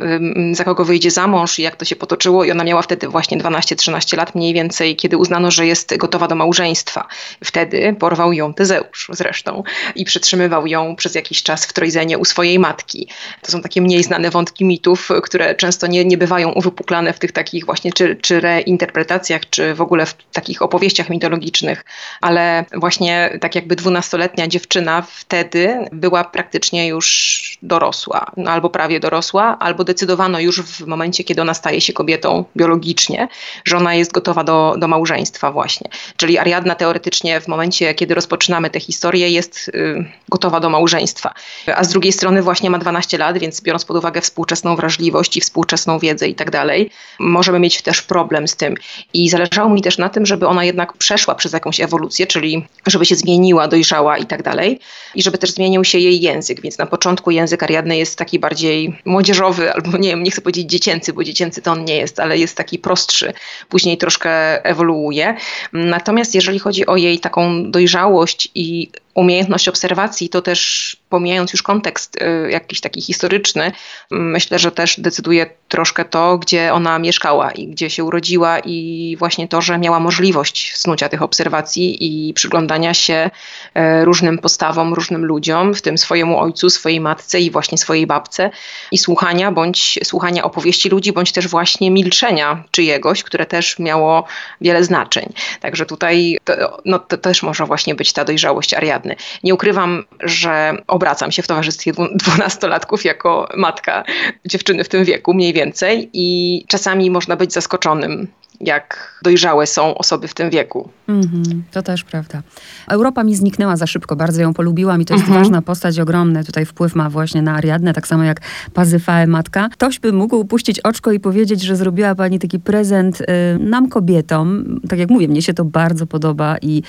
za 0.53 0.65
kogo 0.65 0.85
wyjdzie 0.85 1.11
za 1.11 1.27
mąż 1.27 1.59
i 1.59 1.63
jak 1.63 1.77
to 1.77 1.85
się 1.85 1.97
potoczyło. 1.97 2.45
I 2.45 2.51
ona 2.51 2.65
miała 2.65 2.83
wtedy 2.83 3.09
właśnie 3.09 3.39
12-13 3.39 4.17
lat 4.17 4.35
mniej 4.35 4.55
więcej, 4.55 4.97
kiedy 4.97 5.17
uznano, 5.17 5.51
że 5.51 5.67
jest 5.67 5.97
gotowa 5.97 6.29
do 6.29 6.35
małżeństwa. 6.35 7.09
Wtedy 7.45 7.97
porwał 7.99 8.33
ją 8.33 8.55
Tezeusz 8.55 9.11
zresztą 9.13 9.63
i 9.95 10.05
przytrzymywał 10.05 10.67
ją 10.67 10.97
przez 10.97 11.15
jakiś 11.15 11.43
czas 11.43 11.67
w 11.67 11.73
Trojzenie 11.73 12.19
u 12.19 12.25
swojej 12.25 12.59
matki. 12.59 13.09
To 13.43 13.53
są 13.53 13.63
takie 13.63 13.83
mniej 13.83 14.03
znane 14.03 14.31
wątki 14.31 14.65
mitów, 14.65 15.09
które 15.23 15.55
często 15.55 15.86
często 15.87 15.93
nie, 15.93 16.05
nie 16.05 16.19
bywają 16.19 16.53
uwypuklane 16.53 17.13
w 17.13 17.19
tych 17.19 17.33
takich 17.33 17.67
właśnie 17.67 17.93
czy, 17.93 18.17
czy 18.17 18.41
reinterpretacjach, 18.41 19.51
czy 19.51 19.75
w 19.75 19.81
ogóle 19.81 20.07
w 20.07 20.15
takich 20.33 20.63
opowieściach 20.63 21.11
mitologicznych, 21.11 21.85
ale 22.21 22.65
właśnie 22.75 23.39
tak 23.41 23.55
jakby 23.55 23.77
dwunastoletnia 23.77 24.49
dziewczyna 24.49 25.03
wtedy 25.03 25.89
była 25.93 26.25
praktycznie 26.25 26.89
już 26.89 27.59
dorosła, 27.63 28.27
no 28.37 28.51
albo 28.51 28.71
prawie 28.71 29.01
dorosła, 29.01 29.59
albo 29.59 29.85
decydowano 29.85 30.41
już 30.41 30.63
w 30.63 30.87
momencie, 30.87 31.25
kiedy 31.25 31.43
ona 31.43 31.55
staje 31.55 31.81
się 31.81 31.93
kobietą 31.93 32.45
biologicznie, 32.57 33.29
że 33.65 33.77
ona 33.77 33.95
jest 33.95 34.13
gotowa 34.13 34.45
do, 34.45 34.75
do 34.79 34.89
małżeństwa 34.89 35.53
właśnie. 35.53 35.91
Czyli 36.17 36.39
Ariadna 36.39 36.75
teoretycznie 36.75 37.41
w 37.41 37.49
momencie, 37.49 37.95
kiedy 37.95 38.15
rozpoczynamy 38.15 38.71
tę 38.71 38.81
historię, 38.81 39.31
jest 39.31 39.69
y, 39.69 40.05
gotowa 40.29 40.61
do 40.61 40.71
małżeństwa. 40.71 41.35
A 41.77 41.85
z 41.85 41.89
drugiej 41.89 42.13
strony 42.13 42.43
właśnie 42.43 42.71
ma 42.71 42.79
12 42.79 43.19
lat, 43.19 43.39
więc 43.39 43.61
biorąc 43.61 43.85
pod 43.85 43.97
uwagę 43.97 44.21
współczesną 44.21 44.77
wrażliwość 44.77 45.37
i 45.37 45.41
współczesną 45.41 45.66
współczesną 45.67 45.99
wiedzę 45.99 46.29
i 46.29 46.35
tak 46.35 46.51
dalej, 46.51 46.91
możemy 47.19 47.59
mieć 47.59 47.83
też 47.83 48.03
problem 48.03 48.49
z 48.49 48.57
tym. 48.57 48.75
I 49.15 49.29
zależało 49.29 49.71
mi 49.71 49.83
też 49.83 49.99
na 49.99 50.09
tym, 50.09 50.27
żeby 50.27 50.47
ona 50.47 50.65
jednak 50.65 50.93
przeszła 50.93 51.35
przez 51.35 51.53
jakąś 51.53 51.81
ewolucję, 51.81 52.27
czyli 52.27 52.67
żeby 52.87 53.07
się 53.07 53.15
zmieniła, 53.15 53.69
dojrzała 53.69 54.19
i 54.19 54.27
tak 54.27 54.43
dalej. 54.43 54.81
I 55.15 55.23
żeby 55.23 55.39
też 55.39 55.51
zmienił 55.51 55.85
się 55.85 55.99
jej 55.99 56.21
język. 56.21 56.61
Więc 56.61 56.79
na 56.79 56.87
początku 56.87 57.31
język 57.31 57.63
Ariadny 57.63 57.97
jest 57.97 58.19
taki 58.19 58.39
bardziej 58.39 58.99
młodzieżowy, 59.05 59.73
albo 59.75 59.99
nie 59.99 60.09
wiem, 60.09 60.23
nie 60.23 60.31
chcę 60.31 60.41
powiedzieć 60.41 60.71
dziecięcy, 60.71 61.13
bo 61.13 61.25
dziecięcy 61.25 61.63
to 61.63 61.73
on 61.73 61.85
nie 61.85 61.97
jest, 61.97 62.21
ale 62.21 62.39
jest 62.39 62.57
taki 62.57 62.79
prostszy. 62.79 63.33
Później 63.69 63.99
troszkę 63.99 64.65
ewoluuje. 64.65 65.37
Natomiast 65.73 66.35
jeżeli 66.35 66.59
chodzi 66.59 66.87
o 66.87 66.97
jej 66.97 67.19
taką 67.19 67.71
dojrzałość 67.71 68.49
i 68.55 68.91
umiejętność 69.17 69.69
obserwacji, 69.69 70.29
to 70.29 70.43
też 70.43 70.97
pomijając 71.09 71.53
już 71.53 71.63
kontekst 71.63 72.17
y, 72.17 72.51
jakiś 72.51 72.81
taki 72.81 73.03
historyczny, 73.03 73.73
myślę, 74.11 74.59
że 74.59 74.73
też 74.73 75.01
decyduje 75.01 75.47
troszkę 75.69 76.05
to, 76.05 76.39
gdzie 76.39 76.73
ona 76.73 76.99
mieszkała 76.99 77.51
i 77.51 77.69
gdzie 77.69 77.91
się 77.91 78.05
urodziła 78.05 78.59
i 78.59 79.17
właśnie 79.19 79.49
to, 79.49 79.63
że 79.63 79.79
miała 79.79 80.01
możliwość 80.01 80.77
snucia 80.77 81.09
tych 81.09 81.23
obserwacji 81.23 82.29
i 82.29 82.35
przyglądania 82.35 82.95
się 82.95 83.31
y, 83.77 84.05
różnym 84.05 84.39
postawom, 84.39 84.95
różnym 84.95 85.25
ludziom, 85.25 85.75
w 85.75 85.83
tym 85.83 85.99
swojemu 85.99 86.41
ojcu, 86.41 86.71
swojej 86.71 87.01
matce 87.01 87.41
i 87.41 87.51
właśnie 87.51 87.79
swojej 87.79 88.07
babce 88.07 88.51
i 88.93 88.99
słuchania 88.99 89.53
bądź 89.53 89.99
słuchania 90.05 90.45
opowieści 90.45 90.89
ludzi, 90.89 91.13
bądź 91.13 91.33
też 91.33 91.49
właśnie 91.49 91.91
milczenia 91.91 92.65
czyjegoś, 92.71 93.23
które 93.23 93.47
też 93.47 93.79
miało 93.79 94.25
wiele 94.61 94.85
znaczeń. 94.85 95.33
Także 95.61 95.87
tutaj 95.87 96.39
to, 96.45 96.79
no, 96.85 96.99
to 96.99 97.19
też 97.19 97.43
może 97.43 97.65
właśnie 97.65 97.95
być 97.95 98.13
ta 98.13 98.25
dojrzałość 98.25 98.75
Ariadny. 98.75 99.06
Nie 99.45 99.55
ukrywam, 99.55 100.05
że 100.21 100.75
obracam 100.87 101.33
się 101.33 101.43
w 101.43 101.47
towarzystwie 101.47 101.93
dwunastolatków 102.25 103.05
jako 103.05 103.49
matka 103.57 104.05
dziewczyny 104.45 104.85
w 104.85 104.89
tym 104.89 105.05
wieku 105.05 105.35
mniej 105.35 105.53
więcej 105.53 106.11
i 106.13 106.65
czasami 106.69 107.11
można 107.11 107.37
być 107.37 107.53
zaskoczonym 107.53 108.29
jak 108.61 109.21
dojrzałe 109.23 109.67
są 109.67 109.95
osoby 109.95 110.29
w 110.29 110.35
tym 110.35 110.51
wieku. 110.51 110.89
Mm-hmm, 111.09 111.61
to 111.71 111.83
też 111.83 112.05
prawda. 112.05 112.43
Europa 112.89 113.25
mi 113.25 113.35
zniknęła 113.35 113.77
za 113.77 113.87
szybko, 113.87 114.17
bardzo 114.17 114.43
ją 114.43 114.55
polubiłam 114.55 115.03
i 115.03 115.05
to 115.05 115.15
jest 115.15 115.27
mm-hmm. 115.27 115.35
ważna 115.35 115.63
postać, 115.63 115.99
ogromny 115.99 116.45
tutaj 116.45 116.67
wpływ 116.67 116.95
ma 116.95 117.11
właśnie 117.11 117.43
na 117.43 117.55
Ariadnę, 117.55 117.93
tak 117.93 118.07
samo 118.07 118.25
jak 118.25 118.41
Pazyfae 118.75 119.27
matka. 119.27 119.69
Ktoś 119.69 119.99
by 119.99 120.13
mógł 120.13 120.37
upuścić 120.37 120.81
oczko 120.81 121.13
i 121.13 121.21
powiedzieć, 121.21 121.63
że 121.63 121.77
zrobiła 121.77 122.15
pani 122.15 122.39
taki 122.39 122.59
prezent 122.59 123.21
y, 123.21 123.25
nam 123.61 123.89
kobietom. 123.89 124.81
Tak 124.89 124.99
jak 124.99 125.11
mówię, 125.11 125.29
mnie 125.29 125.43
się 125.43 125.55
to 125.55 125.65
bardzo 125.65 126.07
podoba 126.07 126.57
i 126.63 126.83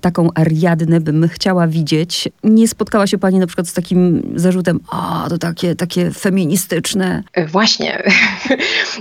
taką 0.00 0.28
Ariadnę 0.34 1.00
bym 1.00 1.28
chciała 1.28 1.66
widzieć. 1.66 2.28
Nie 2.44 2.68
spotkała 2.68 3.06
się 3.06 3.18
pani 3.18 3.38
na 3.38 3.46
przykład 3.46 3.68
z 3.68 3.72
takim 3.72 4.22
zarzutem, 4.34 4.80
o, 4.90 5.28
to 5.28 5.38
takie, 5.38 5.76
takie 5.76 6.10
feministyczne. 6.10 7.22
E, 7.32 7.46
właśnie. 7.46 8.02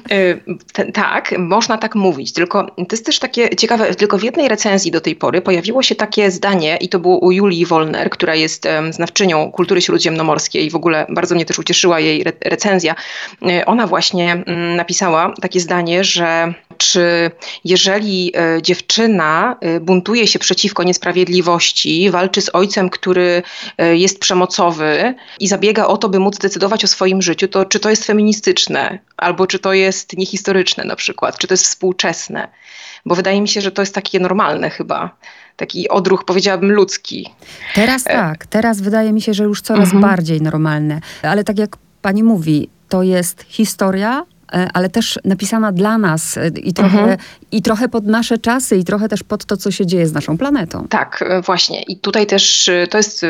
E, 0.09 0.91
tak, 0.93 1.35
można 1.37 1.77
tak 1.77 1.95
mówić, 1.95 2.08
tylko 2.35 2.63
to 2.63 2.85
jest 2.91 3.05
też 3.05 3.19
takie 3.19 3.49
ciekawe, 3.55 3.95
tylko 3.95 4.17
w 4.17 4.23
jednej 4.23 4.47
recenzji 4.47 4.91
do 4.91 5.01
tej 5.01 5.15
pory 5.15 5.41
pojawiło 5.41 5.83
się 5.83 5.95
takie 5.95 6.31
zdanie 6.31 6.77
i 6.77 6.89
to 6.89 6.99
było 6.99 7.19
u 7.19 7.31
Julii 7.31 7.65
Wolner, 7.65 8.09
która 8.09 8.35
jest 8.35 8.67
znawczynią 8.89 9.51
kultury 9.51 9.81
śródziemnomorskiej 9.81 10.65
i 10.65 10.69
w 10.69 10.75
ogóle 10.75 11.05
bardzo 11.09 11.35
mnie 11.35 11.45
też 11.45 11.59
ucieszyła 11.59 11.99
jej 11.99 12.23
recenzja. 12.45 12.95
E, 13.41 13.65
ona 13.65 13.87
właśnie 13.87 14.31
mm, 14.31 14.75
napisała 14.75 15.33
takie 15.41 15.59
zdanie, 15.59 16.03
że 16.03 16.53
czy 16.79 17.31
jeżeli 17.65 18.31
e, 18.35 18.61
dziewczyna 18.61 19.57
e, 19.61 19.79
buntuje 19.79 20.27
się 20.27 20.39
przeciwko 20.39 20.83
niesprawiedliwości, 20.83 22.11
walczy 22.11 22.41
z 22.41 22.49
ojcem, 22.55 22.89
który 22.89 23.43
e, 23.77 23.95
jest 23.95 24.19
przemocowy 24.19 25.13
i 25.39 25.47
zabiega 25.47 25.87
o 25.87 25.97
to, 25.97 26.09
by 26.09 26.19
móc 26.19 26.37
decydować 26.37 26.83
o 26.83 26.87
swoim 26.87 27.21
życiu, 27.21 27.47
to 27.47 27.65
czy 27.65 27.79
to 27.79 27.89
jest 27.89 28.05
feministyczne, 28.05 28.99
albo 29.17 29.47
czy 29.47 29.59
to 29.59 29.73
jest 29.73 30.17
niehistoryczne 30.17 30.83
na 30.83 30.95
przykład, 30.95 31.37
czy 31.37 31.47
to 31.47 31.53
jest 31.53 31.63
współczesne? 31.63 32.47
Bo 33.05 33.15
wydaje 33.15 33.41
mi 33.41 33.47
się, 33.47 33.61
że 33.61 33.71
to 33.71 33.81
jest 33.81 33.95
takie 33.95 34.19
normalne 34.19 34.69
chyba 34.69 35.17
taki 35.55 35.89
odruch, 35.89 36.25
powiedziałabym, 36.25 36.71
ludzki. 36.71 37.29
Teraz 37.75 38.03
tak, 38.03 38.45
teraz 38.45 38.81
wydaje 38.81 39.13
mi 39.13 39.21
się, 39.21 39.33
że 39.33 39.43
już 39.43 39.61
coraz 39.61 39.85
mhm. 39.85 40.01
bardziej 40.01 40.41
normalne. 40.41 41.01
Ale 41.21 41.43
tak 41.43 41.59
jak 41.59 41.77
pani 42.01 42.23
mówi, 42.23 42.69
to 42.89 43.03
jest 43.03 43.45
historia, 43.47 44.25
ale 44.73 44.89
też 44.89 45.19
napisana 45.25 45.71
dla 45.71 45.97
nas 45.97 46.37
e, 46.37 46.47
i 46.47 46.73
trochę, 46.73 46.99
mhm. 46.99 47.17
i 47.51 47.61
trochę 47.61 47.89
pod 47.89 48.05
nasze 48.05 48.37
czasy, 48.37 48.77
i 48.77 48.83
trochę 48.83 49.09
też 49.09 49.23
pod 49.23 49.45
to, 49.45 49.57
co 49.57 49.71
się 49.71 49.85
dzieje 49.85 50.07
z 50.07 50.13
naszą 50.13 50.37
planetą. 50.37 50.87
Tak, 50.89 51.23
e, 51.27 51.41
właśnie. 51.41 51.81
I 51.81 51.97
tutaj 51.97 52.27
też 52.27 52.69
to 52.89 52.97
jest, 52.97 53.21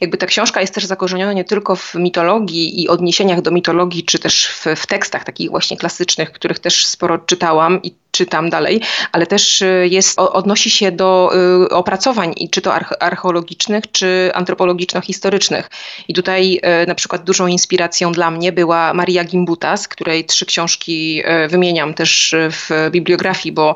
jakby 0.00 0.16
ta 0.16 0.26
książka 0.26 0.60
jest 0.60 0.74
też 0.74 0.86
zakorzeniona 0.86 1.32
nie 1.32 1.44
tylko 1.44 1.76
w 1.76 1.94
mitologii 1.94 2.82
i 2.82 2.88
odniesieniach 2.88 3.42
do 3.42 3.50
mitologii, 3.50 4.04
czy 4.04 4.18
też 4.18 4.46
w, 4.46 4.66
w 4.76 4.86
tekstach 4.86 5.24
takich 5.24 5.50
właśnie 5.50 5.76
klasycznych, 5.76 6.32
których 6.32 6.58
też 6.58 6.86
sporo 6.86 7.18
czytałam 7.18 7.82
i 7.82 7.94
czytam 8.10 8.50
dalej, 8.50 8.80
ale 9.12 9.26
też 9.26 9.62
y, 9.62 9.88
jest, 9.90 10.18
odnosi 10.18 10.70
się 10.70 10.92
do 10.92 11.30
y, 11.64 11.68
opracowań, 11.68 12.34
czy 12.50 12.62
to 12.62 12.74
archeologicznych, 13.00 13.84
czy 13.92 14.30
antropologiczno-historycznych. 14.34 15.70
I 16.08 16.14
tutaj 16.14 16.60
y, 16.82 16.86
na 16.86 16.94
przykład 16.94 17.24
dużą 17.24 17.46
inspiracją 17.46 18.12
dla 18.12 18.30
mnie 18.30 18.52
była 18.52 18.94
Maria 18.94 19.24
Gimbutas, 19.24 19.88
której 19.88 20.24
trzy 20.24 20.46
książki 20.46 21.22
wymieniam 21.48 21.94
też 21.94 22.34
w 22.50 22.90
bibliografii, 22.90 23.52
bo 23.52 23.74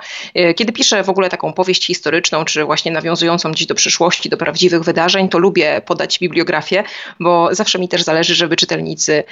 kiedy 0.57 0.73
piszę 0.73 1.03
w 1.03 1.09
ogóle 1.09 1.31
taką 1.31 1.53
powieść 1.53 1.87
historyczną, 1.87 2.45
czy 2.45 2.65
właśnie 2.65 2.93
nawiązującą 2.93 3.53
gdzieś 3.53 3.67
do 3.67 3.75
przyszłości, 3.75 4.29
do 4.29 4.37
prawdziwych 4.37 4.83
wydarzeń, 4.83 5.29
to 5.29 5.39
lubię 5.39 5.83
podać 5.87 6.19
bibliografię, 6.19 6.85
bo 7.21 7.49
zawsze 7.53 7.79
mi 7.79 7.89
też 7.89 8.03
zależy, 8.03 8.35
żeby 8.35 8.57
czytelnicy, 8.57 9.25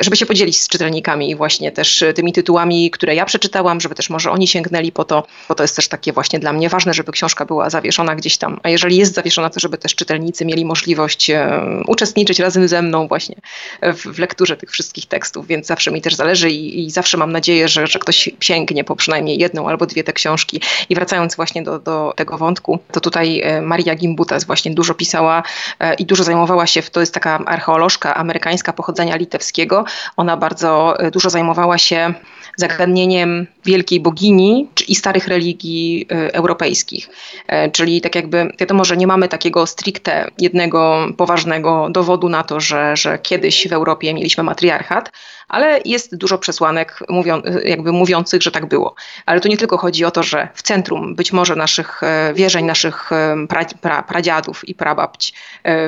żeby 0.00 0.16
się 0.16 0.26
podzielić 0.26 0.58
z 0.58 0.68
czytelnikami 0.68 1.36
właśnie 1.36 1.72
też 1.72 2.04
tymi 2.14 2.32
tytułami, 2.32 2.90
które 2.90 3.14
ja 3.14 3.24
przeczytałam, 3.24 3.80
żeby 3.80 3.94
też 3.94 4.10
może 4.10 4.30
oni 4.30 4.47
sięgnęli 4.48 4.92
po 4.92 5.04
to, 5.04 5.26
bo 5.48 5.54
to 5.54 5.64
jest 5.64 5.76
też 5.76 5.88
takie 5.88 6.12
właśnie 6.12 6.38
dla 6.38 6.52
mnie 6.52 6.68
ważne, 6.68 6.94
żeby 6.94 7.12
książka 7.12 7.44
była 7.44 7.70
zawieszona 7.70 8.14
gdzieś 8.14 8.38
tam, 8.38 8.60
a 8.62 8.68
jeżeli 8.68 8.96
jest 8.96 9.14
zawieszona, 9.14 9.50
to 9.50 9.60
żeby 9.60 9.78
też 9.78 9.94
czytelnicy 9.94 10.44
mieli 10.44 10.64
możliwość 10.64 11.30
e, 11.30 11.62
uczestniczyć 11.86 12.38
razem 12.38 12.68
ze 12.68 12.82
mną 12.82 13.08
właśnie 13.08 13.36
w, 13.82 14.14
w, 14.14 14.18
lekturze 14.18 14.56
tych 14.56 14.70
wszystkich 14.70 15.06
tekstów, 15.06 15.46
więc 15.46 15.66
zawsze 15.66 15.90
mi 15.90 16.02
też 16.02 16.14
zależy 16.14 16.50
i, 16.50 16.86
i 16.86 16.90
zawsze 16.90 17.16
mam 17.16 17.32
nadzieję, 17.32 17.68
że, 17.68 17.86
że 17.86 17.98
ktoś 17.98 18.30
sięgnie 18.40 18.84
po 18.84 18.96
przynajmniej 18.96 19.38
jedną 19.38 19.68
albo 19.68 19.86
dwie 19.86 20.04
te 20.04 20.12
książki. 20.12 20.60
I 20.88 20.94
wracając 20.94 21.36
właśnie 21.36 21.62
do, 21.62 21.78
do 21.78 22.12
tego 22.16 22.38
wątku, 22.38 22.78
to 22.92 23.00
tutaj 23.00 23.40
e, 23.40 23.62
Maria 23.62 23.94
Gimbutas 23.94 24.44
właśnie 24.44 24.74
dużo 24.74 24.94
pisała 24.94 25.42
e, 25.80 25.94
i 25.94 26.06
dużo 26.06 26.24
zajmowała 26.24 26.66
się, 26.66 26.82
to 26.82 27.00
jest 27.00 27.14
taka 27.14 27.38
archeolożka 27.46 28.14
amerykańska 28.14 28.72
pochodzenia 28.72 29.16
litewskiego, 29.16 29.84
ona 30.16 30.36
bardzo 30.36 30.96
dużo 31.12 31.30
zajmowała 31.30 31.78
się 31.78 32.14
zagadnieniem 32.58 33.46
wielkiej 33.64 34.00
bogini 34.00 34.68
i 34.88 34.94
starych 34.94 35.28
religii 35.28 36.06
y, 36.12 36.32
europejskich. 36.32 37.08
E, 37.46 37.70
czyli 37.70 38.00
tak 38.00 38.14
jakby 38.14 38.52
wiadomo, 38.60 38.84
że 38.84 38.96
nie 38.96 39.06
mamy 39.06 39.28
takiego 39.28 39.66
stricte 39.66 40.30
jednego 40.38 41.06
poważnego 41.16 41.88
dowodu 41.90 42.28
na 42.28 42.42
to, 42.42 42.60
że, 42.60 42.96
że 42.96 43.18
kiedyś 43.18 43.68
w 43.68 43.72
Europie 43.72 44.14
mieliśmy 44.14 44.44
matriarchat, 44.44 45.12
ale 45.48 45.80
jest 45.84 46.16
dużo 46.16 46.38
przesłanek 46.38 47.04
mówią, 47.08 47.42
jakby 47.64 47.92
mówiących, 47.92 48.42
że 48.42 48.50
tak 48.50 48.66
było. 48.66 48.94
Ale 49.26 49.40
tu 49.40 49.48
nie 49.48 49.56
tylko 49.56 49.78
chodzi 49.78 50.04
o 50.04 50.10
to, 50.10 50.22
że 50.22 50.48
w 50.54 50.62
centrum 50.62 51.14
być 51.14 51.32
może 51.32 51.56
naszych 51.56 52.02
e, 52.02 52.34
wierzeń, 52.34 52.64
naszych 52.64 53.12
e, 53.12 53.36
pra, 53.48 53.64
pra, 53.80 54.02
pradziadów 54.02 54.68
i 54.68 54.74
prababć 54.74 55.34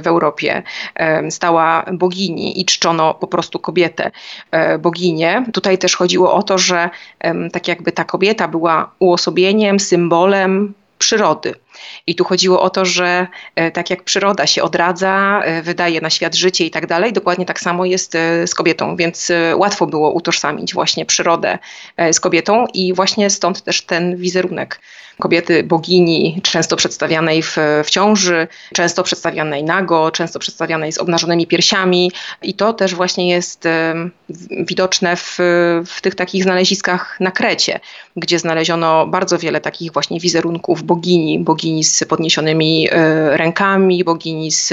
w 0.03 0.07
Europie 0.07 0.63
stała 1.31 1.85
bogini 1.93 2.61
i 2.61 2.65
czczono 2.65 3.15
po 3.15 3.27
prostu 3.27 3.59
kobietę, 3.59 4.11
boginię. 4.79 5.45
Tutaj 5.53 5.79
też 5.79 5.97
chodziło 5.97 6.35
o 6.35 6.43
to, 6.43 6.59
że 6.61 6.91
tak 7.53 7.69
jakby 7.69 7.93
ta 7.93 8.05
kobieta 8.05 8.49
była 8.49 8.91
uosobieniem, 8.99 9.81
symbolem 9.81 10.75
przyrody. 11.01 11.55
I 12.07 12.15
tu 12.15 12.25
chodziło 12.25 12.63
o 12.63 12.71
to, 12.71 12.85
że 12.85 13.27
e, 13.55 13.71
tak 13.71 13.91
jak 13.91 14.03
przyroda 14.03 14.47
się 14.47 14.63
odradza, 14.63 15.43
e, 15.45 15.63
wydaje 15.63 16.01
na 16.01 16.11
świat 16.11 16.35
życie 16.35 16.67
i 16.67 16.71
tak 16.71 16.87
dalej, 16.87 17.13
dokładnie 17.13 17.47
tak 17.47 17.61
samo 17.61 17.85
jest 17.85 18.15
e, 18.15 18.47
z 18.47 18.55
kobietą, 18.55 18.97
więc 18.97 19.33
łatwo 19.55 19.87
było 19.87 20.11
utożsamić 20.11 20.75
właśnie 20.75 21.07
przyrodę 21.07 21.59
z 22.13 22.21
kobietą 22.21 22.67
i 22.75 22.95
właśnie 22.95 23.31
stąd 23.31 23.63
też 23.63 23.83
ten 23.83 24.17
wizerunek 24.17 24.81
kobiety 25.21 25.63
bogini, 25.63 26.41
często 26.43 26.77
przedstawianej 26.77 27.43
w, 27.43 27.57
w 27.85 27.91
ciąży, 27.91 28.49
często 28.75 29.03
przedstawianej 29.03 29.65
nago, 29.65 30.11
często 30.11 30.39
przedstawianej 30.39 30.93
z 30.93 30.99
obnażonymi 30.99 31.47
piersiami. 31.47 32.13
I 32.43 32.55
to 32.55 32.73
też 32.73 32.95
właśnie 32.95 33.29
jest 33.29 33.65
widoczne 34.67 35.17
w, 35.17 35.39
w 35.87 36.01
tych 36.01 36.15
takich 36.15 36.43
znaleziskach 36.43 37.21
na 37.21 37.31
Krecie, 37.31 37.81
gdzie 38.17 38.39
znaleziono 38.39 39.07
bardzo 39.07 39.39
wiele 39.39 39.61
takich 39.61 39.93
właśnie 39.93 40.21
wizerunków 40.21 40.83
bogini, 40.83 41.39
bogini 41.39 41.85
z 41.85 42.05
podniesionymi 42.05 42.89
e, 42.91 43.37
rękami, 43.37 44.05
bogini 44.05 44.51
z 44.51 44.73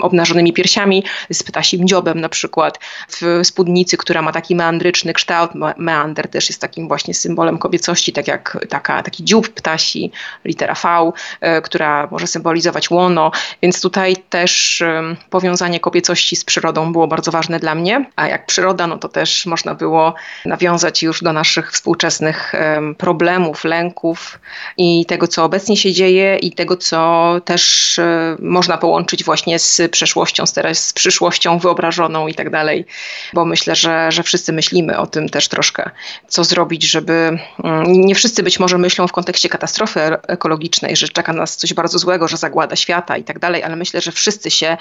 obnażonymi 0.00 0.52
piersiami, 0.52 1.04
z 1.32 1.42
ptasim 1.42 1.88
dziobem 1.88 2.20
na 2.20 2.28
przykład, 2.28 2.78
w 3.08 3.40
spódnicy, 3.44 3.96
która 3.96 4.22
ma 4.22 4.32
taki 4.32 4.54
meandryczny 4.56 5.12
kształt. 5.12 5.50
Meander 5.76 6.28
też 6.28 6.48
jest 6.48 6.60
takim 6.60 6.88
właśnie 6.88 7.14
symbolem 7.14 7.58
kobiecości, 7.58 8.12
tak 8.12 8.28
jak 8.28 8.66
taka, 8.68 9.02
taki 9.02 9.24
dziób 9.24 9.57
ptasi, 9.58 10.12
litera 10.44 10.74
V, 10.74 11.12
e, 11.40 11.62
która 11.62 12.08
może 12.10 12.26
symbolizować 12.26 12.90
łono, 12.90 13.30
więc 13.62 13.80
tutaj 13.80 14.16
też 14.16 14.82
powiązanie 15.30 15.80
kobiecości 15.80 16.36
z 16.36 16.44
przyrodą 16.44 16.92
było 16.92 17.06
bardzo 17.06 17.30
ważne 17.30 17.60
dla 17.60 17.74
mnie, 17.74 18.10
a 18.16 18.28
jak 18.28 18.46
przyroda, 18.46 18.86
no 18.86 18.98
to 18.98 19.08
też 19.08 19.46
można 19.46 19.74
było 19.74 20.14
nawiązać 20.44 21.02
już 21.02 21.22
do 21.22 21.32
naszych 21.32 21.72
współczesnych 21.72 22.52
problemów, 22.98 23.64
lęków 23.64 24.38
i 24.76 25.06
tego, 25.06 25.28
co 25.28 25.44
obecnie 25.44 25.76
się 25.76 25.92
dzieje 25.92 26.36
i 26.36 26.52
tego, 26.52 26.76
co 26.76 27.34
też 27.44 27.98
e, 27.98 28.36
można 28.40 28.78
połączyć 28.78 29.24
właśnie 29.24 29.58
z 29.58 29.80
przeszłością, 29.90 30.46
z 30.46 30.52
teraz 30.52 30.86
z 30.86 30.92
przyszłością 30.92 31.58
wyobrażoną 31.58 32.28
i 32.28 32.34
tak 32.34 32.50
dalej, 32.50 32.86
bo 33.34 33.44
myślę, 33.44 33.76
że, 33.76 34.12
że 34.12 34.22
wszyscy 34.22 34.52
myślimy 34.52 34.98
o 34.98 35.06
tym 35.06 35.28
też 35.28 35.48
troszkę, 35.48 35.90
co 36.28 36.44
zrobić, 36.44 36.82
żeby 36.82 37.38
mm, 37.64 37.92
nie 37.92 38.14
wszyscy 38.14 38.42
być 38.42 38.60
może 38.60 38.78
myślą 38.78 39.08
w 39.08 39.12
kontekście 39.12 39.47
katastrofy 39.48 40.00
ekologicznej, 40.28 40.96
że 40.96 41.08
czeka 41.08 41.32
nas 41.32 41.56
coś 41.56 41.74
bardzo 41.74 41.98
złego, 41.98 42.28
że 42.28 42.36
zagłada 42.36 42.76
świata 42.76 43.16
i 43.16 43.24
tak 43.24 43.38
dalej, 43.38 43.62
ale 43.62 43.76
myślę, 43.76 44.00
że 44.00 44.12
wszyscy 44.12 44.50
się 44.50 44.76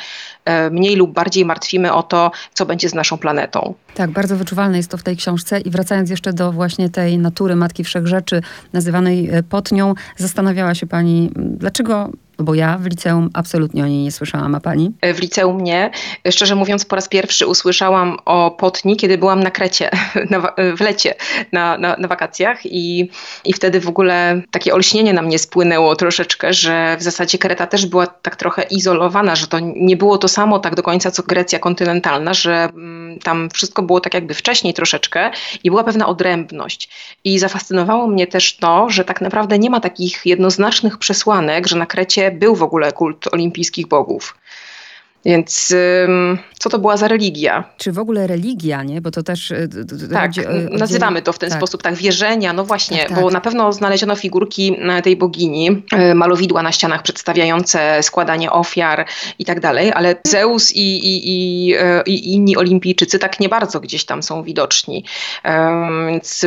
e, 0.45 0.69
mniej 0.69 0.95
lub 0.95 1.13
bardziej 1.13 1.45
martwimy 1.45 1.93
o 1.93 2.03
to, 2.03 2.31
co 2.53 2.65
będzie 2.65 2.89
z 2.89 2.93
naszą 2.93 3.17
planetą. 3.17 3.73
Tak, 3.93 4.11
bardzo 4.11 4.35
wyczuwalne 4.35 4.77
jest 4.77 4.91
to 4.91 4.97
w 4.97 5.03
tej 5.03 5.17
książce 5.17 5.59
i 5.59 5.69
wracając 5.69 6.09
jeszcze 6.09 6.33
do 6.33 6.51
właśnie 6.51 6.89
tej 6.89 7.17
natury 7.17 7.55
Matki 7.55 7.83
Wszechrzeczy, 7.83 8.41
nazywanej 8.73 9.29
e, 9.29 9.43
potnią, 9.43 9.93
zastanawiała 10.17 10.75
się 10.75 10.87
Pani, 10.87 11.31
dlaczego 11.35 12.11
Bo 12.39 12.55
ja 12.55 12.77
w 12.77 12.85
liceum 12.85 13.29
absolutnie 13.33 13.83
o 13.83 13.87
niej 13.87 14.03
nie 14.03 14.11
słyszałam, 14.11 14.55
a 14.55 14.59
pani? 14.59 14.91
W 15.15 15.19
liceum 15.19 15.61
nie. 15.63 15.91
Szczerze 16.31 16.55
mówiąc, 16.55 16.85
po 16.85 16.95
raz 16.95 17.07
pierwszy 17.07 17.47
usłyszałam 17.47 18.17
o 18.25 18.51
Potni, 18.51 18.97
kiedy 18.97 19.17
byłam 19.17 19.43
na 19.43 19.51
Krecie, 19.51 19.89
na, 20.31 20.53
w 20.75 20.81
lecie, 20.81 21.15
na, 21.51 21.77
na, 21.77 21.95
na 21.97 22.07
wakacjach 22.07 22.65
i, 22.65 23.09
i 23.45 23.53
wtedy 23.53 23.79
w 23.79 23.87
ogóle 23.87 24.41
takie 24.51 24.73
olśnienie 24.73 25.13
na 25.13 25.21
mnie 25.21 25.39
spłynęło 25.39 25.95
troszeczkę, 25.95 26.53
że 26.53 26.97
w 26.99 27.03
zasadzie 27.03 27.37
Kreta 27.37 27.67
też 27.67 27.85
była 27.85 28.07
tak 28.07 28.35
trochę 28.35 28.63
izolowana, 28.63 29.35
że 29.35 29.47
to 29.47 29.57
nie 29.59 29.97
było 29.97 30.17
to 30.17 30.27
samo 30.27 30.59
tak 30.59 30.75
do 30.75 30.83
końca, 30.83 31.11
co 31.11 31.23
Grecja 31.23 31.59
kontynentalna, 31.59 32.33
że 32.33 32.53
mm, 32.63 33.19
tam 33.19 33.49
wszystko 33.49 33.81
było 33.81 33.99
tak 33.99 34.13
jakby 34.13 34.33
wcześniej 34.33 34.73
troszeczkę 34.73 35.31
i 35.63 35.69
była 35.69 35.83
pewna 35.83 36.07
odrębność. 36.07 36.89
I 37.23 37.39
zafascynowało 37.39 38.07
mnie 38.07 38.27
też 38.27 38.57
to, 38.57 38.89
że 38.89 39.05
tak 39.05 39.21
naprawdę 39.21 39.59
nie 39.59 39.69
ma 39.69 39.79
takich 39.79 40.25
jednoznacznych 40.25 40.97
przesłanek, 40.97 41.67
że 41.67 41.77
na 41.77 41.85
Krecie 41.85 42.26
był 42.31 42.55
w 42.55 42.63
ogóle 42.63 42.91
kult 42.91 43.27
olimpijskich 43.33 43.87
bogów. 43.87 44.37
Więc 45.27 45.73
co 46.59 46.69
to 46.69 46.79
była 46.79 46.97
za 46.97 47.07
religia? 47.07 47.63
Czy 47.77 47.91
w 47.91 47.99
ogóle 47.99 48.27
religia, 48.27 48.83
nie? 48.83 49.01
Bo 49.01 49.11
to 49.11 49.23
też... 49.23 49.51
Y, 49.51 49.69
tak, 50.13 50.31
nazywamy 50.71 51.21
to 51.21 51.33
w 51.33 51.39
ten 51.39 51.49
tak. 51.49 51.59
sposób, 51.59 51.83
tak, 51.83 51.95
wierzenia, 51.95 52.53
no 52.53 52.65
właśnie, 52.65 52.97
tak, 52.97 53.09
tak. 53.09 53.21
bo 53.21 53.29
na 53.29 53.41
pewno 53.41 53.73
znaleziono 53.73 54.15
figurki 54.15 54.75
e, 54.79 55.01
tej 55.01 55.15
bogini, 55.15 55.83
e, 55.91 56.15
malowidła 56.15 56.63
na 56.63 56.71
ścianach 56.71 57.03
przedstawiające 57.03 58.03
składanie 58.03 58.51
ofiar 58.51 59.05
i 59.39 59.45
tak 59.45 59.59
dalej, 59.59 59.91
ale 59.93 60.15
Zeus 60.27 60.71
i, 60.71 60.97
i, 60.97 61.21
i, 61.25 61.73
e, 61.75 62.03
i 62.05 62.33
inni 62.33 62.57
olimpijczycy 62.57 63.19
tak 63.19 63.39
nie 63.39 63.49
bardzo 63.49 63.79
gdzieś 63.79 64.05
tam 64.05 64.23
są 64.23 64.43
widoczni. 64.43 65.05
Więc 66.07 66.45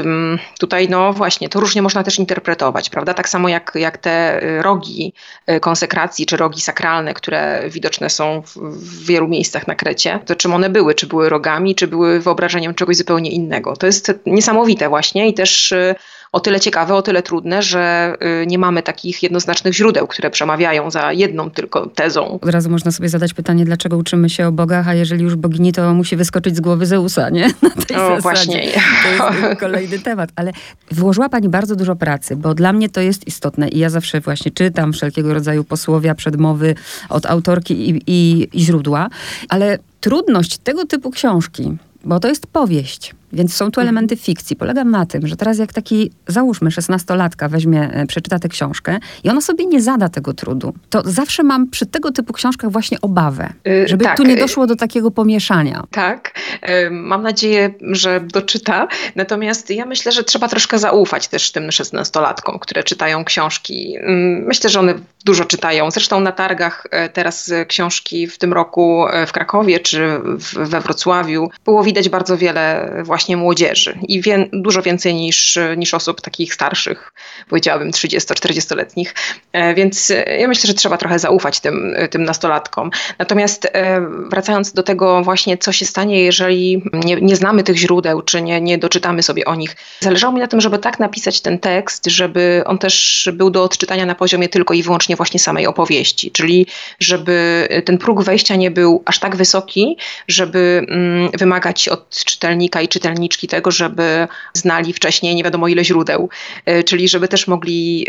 tutaj, 0.58 0.88
no 0.88 1.12
właśnie, 1.12 1.48
to 1.48 1.60
różnie 1.60 1.82
można 1.82 2.02
też 2.02 2.18
interpretować, 2.18 2.90
prawda? 2.90 3.14
Tak 3.14 3.28
samo 3.28 3.48
jak, 3.48 3.72
jak 3.74 3.98
te 3.98 4.40
rogi 4.62 5.12
konsekracji, 5.60 6.26
czy 6.26 6.36
rogi 6.36 6.60
sakralne, 6.60 7.14
które 7.14 7.62
widoczne 7.68 8.10
są 8.10 8.42
w, 8.42 8.56
w 8.70 9.06
wielu 9.06 9.28
miejscach 9.28 9.66
na 9.66 9.74
Krecie, 9.74 10.18
to 10.26 10.36
czym 10.36 10.54
one 10.54 10.70
były, 10.70 10.94
czy 10.94 11.06
były 11.06 11.28
rogami, 11.28 11.74
czy 11.74 11.88
były 11.88 12.20
wyobrażeniem 12.20 12.74
czegoś 12.74 12.96
zupełnie 12.96 13.30
innego. 13.30 13.76
To 13.76 13.86
jest 13.86 14.12
niesamowite 14.26 14.88
właśnie 14.88 15.28
i 15.28 15.34
też 15.34 15.72
y, 15.72 15.94
o 16.32 16.40
tyle 16.40 16.60
ciekawe, 16.60 16.94
o 16.94 17.02
tyle 17.02 17.22
trudne, 17.22 17.62
że 17.62 18.14
y, 18.42 18.46
nie 18.46 18.58
mamy 18.58 18.82
takich 18.82 19.22
jednoznacznych 19.22 19.74
źródeł, 19.74 20.06
które 20.06 20.30
przemawiają 20.30 20.90
za 20.90 21.12
jedną 21.12 21.50
tylko 21.50 21.86
tezą. 21.86 22.38
Od 22.42 22.50
razu 22.50 22.70
można 22.70 22.90
sobie 22.90 23.08
zadać 23.08 23.34
pytanie, 23.34 23.64
dlaczego 23.64 23.96
uczymy 23.96 24.30
się 24.30 24.46
o 24.46 24.52
bogach, 24.52 24.88
a 24.88 24.94
jeżeli 24.94 25.24
już 25.24 25.36
bogini, 25.36 25.72
to 25.72 25.94
musi 25.94 26.16
wyskoczyć 26.16 26.56
z 26.56 26.60
głowy 26.60 26.86
Zeusa, 26.86 27.30
nie? 27.30 27.46
Na 27.62 27.70
tej 27.70 27.96
o, 27.96 28.00
zasadzie. 28.00 28.20
właśnie. 28.22 28.72
To 29.02 29.34
jest 29.34 29.60
kolejny 29.60 29.98
temat. 29.98 30.30
Ale 30.36 30.52
włożyła 30.90 31.28
Pani 31.28 31.48
bardzo 31.48 31.76
dużo 31.76 31.96
pracy, 31.96 32.36
bo 32.36 32.54
dla 32.54 32.72
mnie 32.72 32.88
to 32.88 33.00
jest 33.00 33.26
istotne 33.26 33.68
i 33.68 33.78
ja 33.78 33.90
zawsze 33.90 34.20
właśnie 34.20 34.50
czytam 34.50 34.92
wszelkiego 34.92 35.34
rodzaju 35.34 35.64
posłowia, 35.64 36.14
przedmowy 36.14 36.74
od 37.08 37.26
autorki 37.26 37.90
i, 37.90 38.02
i, 38.06 38.48
i 38.52 38.60
źródła, 38.60 39.08
ale 39.48 39.78
trudność 40.00 40.58
tego 40.58 40.86
typu 40.86 41.10
książki, 41.10 41.76
bo 42.04 42.20
to 42.20 42.28
jest 42.28 42.46
powieść, 42.46 43.14
więc 43.32 43.54
są 43.54 43.64
tu 43.64 43.80
mhm. 43.80 43.88
elementy 43.88 44.16
fikcji. 44.16 44.56
Polega 44.56 44.84
na 44.84 45.06
tym, 45.06 45.26
że 45.26 45.36
teraz 45.36 45.58
jak 45.58 45.72
taki, 45.72 46.10
załóżmy, 46.28 46.70
szesnastolatka 46.70 47.48
weźmie, 47.48 47.90
e, 47.92 48.06
przeczyta 48.06 48.38
tę 48.38 48.48
książkę 48.48 48.98
i 49.24 49.30
ona 49.30 49.40
sobie 49.40 49.66
nie 49.66 49.80
zada 49.80 50.08
tego 50.08 50.34
trudu, 50.34 50.74
to 50.90 51.02
zawsze 51.04 51.42
mam 51.42 51.70
przy 51.70 51.86
tego 51.86 52.12
typu 52.12 52.32
książkach 52.32 52.70
właśnie 52.70 53.00
obawę, 53.00 53.52
yy, 53.64 53.88
żeby 53.88 54.04
tak. 54.04 54.16
tu 54.16 54.22
nie 54.22 54.36
doszło 54.36 54.66
do 54.66 54.76
takiego 54.76 55.10
pomieszania. 55.10 55.84
Tak, 55.90 56.34
yy, 56.62 56.90
mam 56.90 57.22
nadzieję, 57.22 57.74
że 57.80 58.20
doczyta. 58.20 58.88
Natomiast 59.16 59.70
ja 59.70 59.86
myślę, 59.86 60.12
że 60.12 60.24
trzeba 60.24 60.48
troszkę 60.48 60.78
zaufać 60.78 61.28
też 61.28 61.52
tym 61.52 61.72
szesnastolatkom, 61.72 62.58
które 62.58 62.82
czytają 62.82 63.24
książki. 63.24 63.90
Yy, 63.90 64.00
myślę, 64.46 64.70
że 64.70 64.80
one 64.80 64.94
dużo 65.24 65.44
czytają. 65.44 65.90
Zresztą 65.90 66.20
na 66.20 66.32
targach 66.32 66.86
e, 66.90 67.08
teraz 67.08 67.52
książki 67.68 68.26
w 68.26 68.38
tym 68.38 68.52
roku 68.52 69.04
w 69.26 69.32
Krakowie 69.32 69.80
czy 69.80 70.20
we 70.54 70.80
Wrocławiu 70.80 71.50
było 71.64 71.82
widać 71.82 72.08
bardzo 72.08 72.38
wiele 72.38 72.92
właśnie 73.04 73.36
młodzieży 73.36 73.98
i 74.08 74.22
wie, 74.22 74.48
dużo 74.52 74.82
więcej 74.82 75.14
niż, 75.14 75.58
niż 75.76 75.94
osób 75.94 76.20
takich 76.20 76.54
starszych, 76.54 77.12
powiedziałabym 77.48 77.90
30-40-letnich. 77.90 79.14
E, 79.52 79.74
więc 79.74 80.10
e, 80.10 80.36
ja 80.38 80.48
myślę, 80.48 80.68
że 80.68 80.74
trzeba 80.74 80.96
trochę 80.96 81.18
zaufać 81.18 81.60
tym, 81.60 81.94
tym 82.10 82.24
nastolatkom. 82.24 82.90
Natomiast 83.18 83.68
e, 83.72 84.00
wracając 84.30 84.72
do 84.72 84.82
tego 84.82 85.22
właśnie, 85.22 85.58
co 85.58 85.72
się 85.72 85.86
stanie, 85.86 86.24
jeżeli 86.24 86.82
nie, 86.92 87.16
nie 87.16 87.36
znamy 87.36 87.62
tych 87.62 87.76
źródeł, 87.76 88.22
czy 88.22 88.42
nie, 88.42 88.60
nie 88.60 88.78
doczytamy 88.78 89.22
sobie 89.22 89.44
o 89.44 89.54
nich, 89.54 89.76
zależało 90.00 90.32
mi 90.32 90.40
na 90.40 90.46
tym, 90.46 90.60
żeby 90.60 90.78
tak 90.78 90.98
napisać 90.98 91.40
ten 91.40 91.58
tekst, 91.58 92.06
żeby 92.06 92.62
on 92.66 92.78
też 92.78 93.28
był 93.32 93.50
do 93.50 93.64
odczytania 93.64 94.06
na 94.06 94.14
poziomie 94.14 94.48
tylko 94.48 94.74
i 94.74 94.82
wyłącznie 94.82 95.09
właśnie 95.16 95.40
samej 95.40 95.66
opowieści, 95.66 96.30
czyli 96.30 96.66
żeby 97.00 97.68
ten 97.84 97.98
próg 97.98 98.22
wejścia 98.22 98.56
nie 98.56 98.70
był 98.70 99.02
aż 99.04 99.18
tak 99.18 99.36
wysoki, 99.36 99.96
żeby 100.28 100.86
mm, 100.88 101.30
wymagać 101.38 101.88
od 101.88 102.10
czytelnika 102.24 102.80
i 102.80 102.88
czytelniczki 102.88 103.48
tego, 103.48 103.70
żeby 103.70 104.28
znali 104.52 104.92
wcześniej 104.92 105.34
nie 105.34 105.44
wiadomo 105.44 105.68
ile 105.68 105.84
źródeł, 105.84 106.28
e, 106.64 106.82
czyli 106.82 107.08
żeby 107.08 107.28
też 107.28 107.48
mogli 107.48 108.06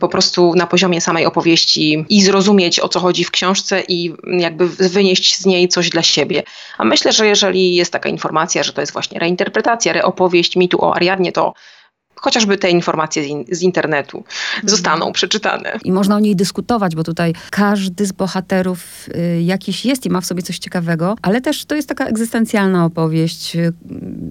po 0.00 0.08
prostu 0.08 0.54
na 0.54 0.66
poziomie 0.66 1.00
samej 1.00 1.26
opowieści 1.26 2.04
i 2.08 2.22
zrozumieć 2.22 2.80
o 2.80 2.88
co 2.88 3.00
chodzi 3.00 3.24
w 3.24 3.30
książce 3.30 3.82
i 3.88 4.14
jakby 4.24 4.68
wynieść 4.68 5.36
z 5.36 5.46
niej 5.46 5.68
coś 5.68 5.90
dla 5.90 6.02
siebie. 6.02 6.42
A 6.78 6.84
myślę, 6.84 7.12
że 7.12 7.26
jeżeli 7.26 7.74
jest 7.74 7.92
taka 7.92 8.08
informacja, 8.08 8.62
że 8.62 8.72
to 8.72 8.80
jest 8.80 8.92
właśnie 8.92 9.20
reinterpretacja, 9.20 9.92
reopowieść 9.92 10.56
mitu 10.56 10.84
o 10.84 10.94
Ariadnie, 10.96 11.32
to 11.32 11.54
chociażby 12.20 12.58
te 12.58 12.70
informacje 12.70 13.22
z, 13.22 13.26
in, 13.26 13.44
z, 13.50 13.62
internetu 13.62 14.24
zostaną 14.64 14.96
mhm. 14.96 15.12
przeczytane. 15.12 15.78
I 15.84 15.92
można 15.92 16.16
o 16.16 16.18
niej 16.18 16.36
dyskutować, 16.36 16.94
bo 16.94 17.04
tutaj 17.04 17.34
każdy 17.50 18.06
z 18.06 18.12
bohaterów 18.12 19.08
y, 19.08 19.42
jakiś 19.42 19.84
jest 19.84 20.06
i 20.06 20.10
ma 20.10 20.20
w 20.20 20.26
sobie 20.26 20.42
coś 20.42 20.58
ciekawego, 20.58 21.16
ale 21.22 21.40
też 21.40 21.64
to 21.64 21.74
jest 21.74 21.88
taka 21.88 22.06
egzystencjalna 22.06 22.84
opowieść. 22.84 23.56
Y, 23.56 23.72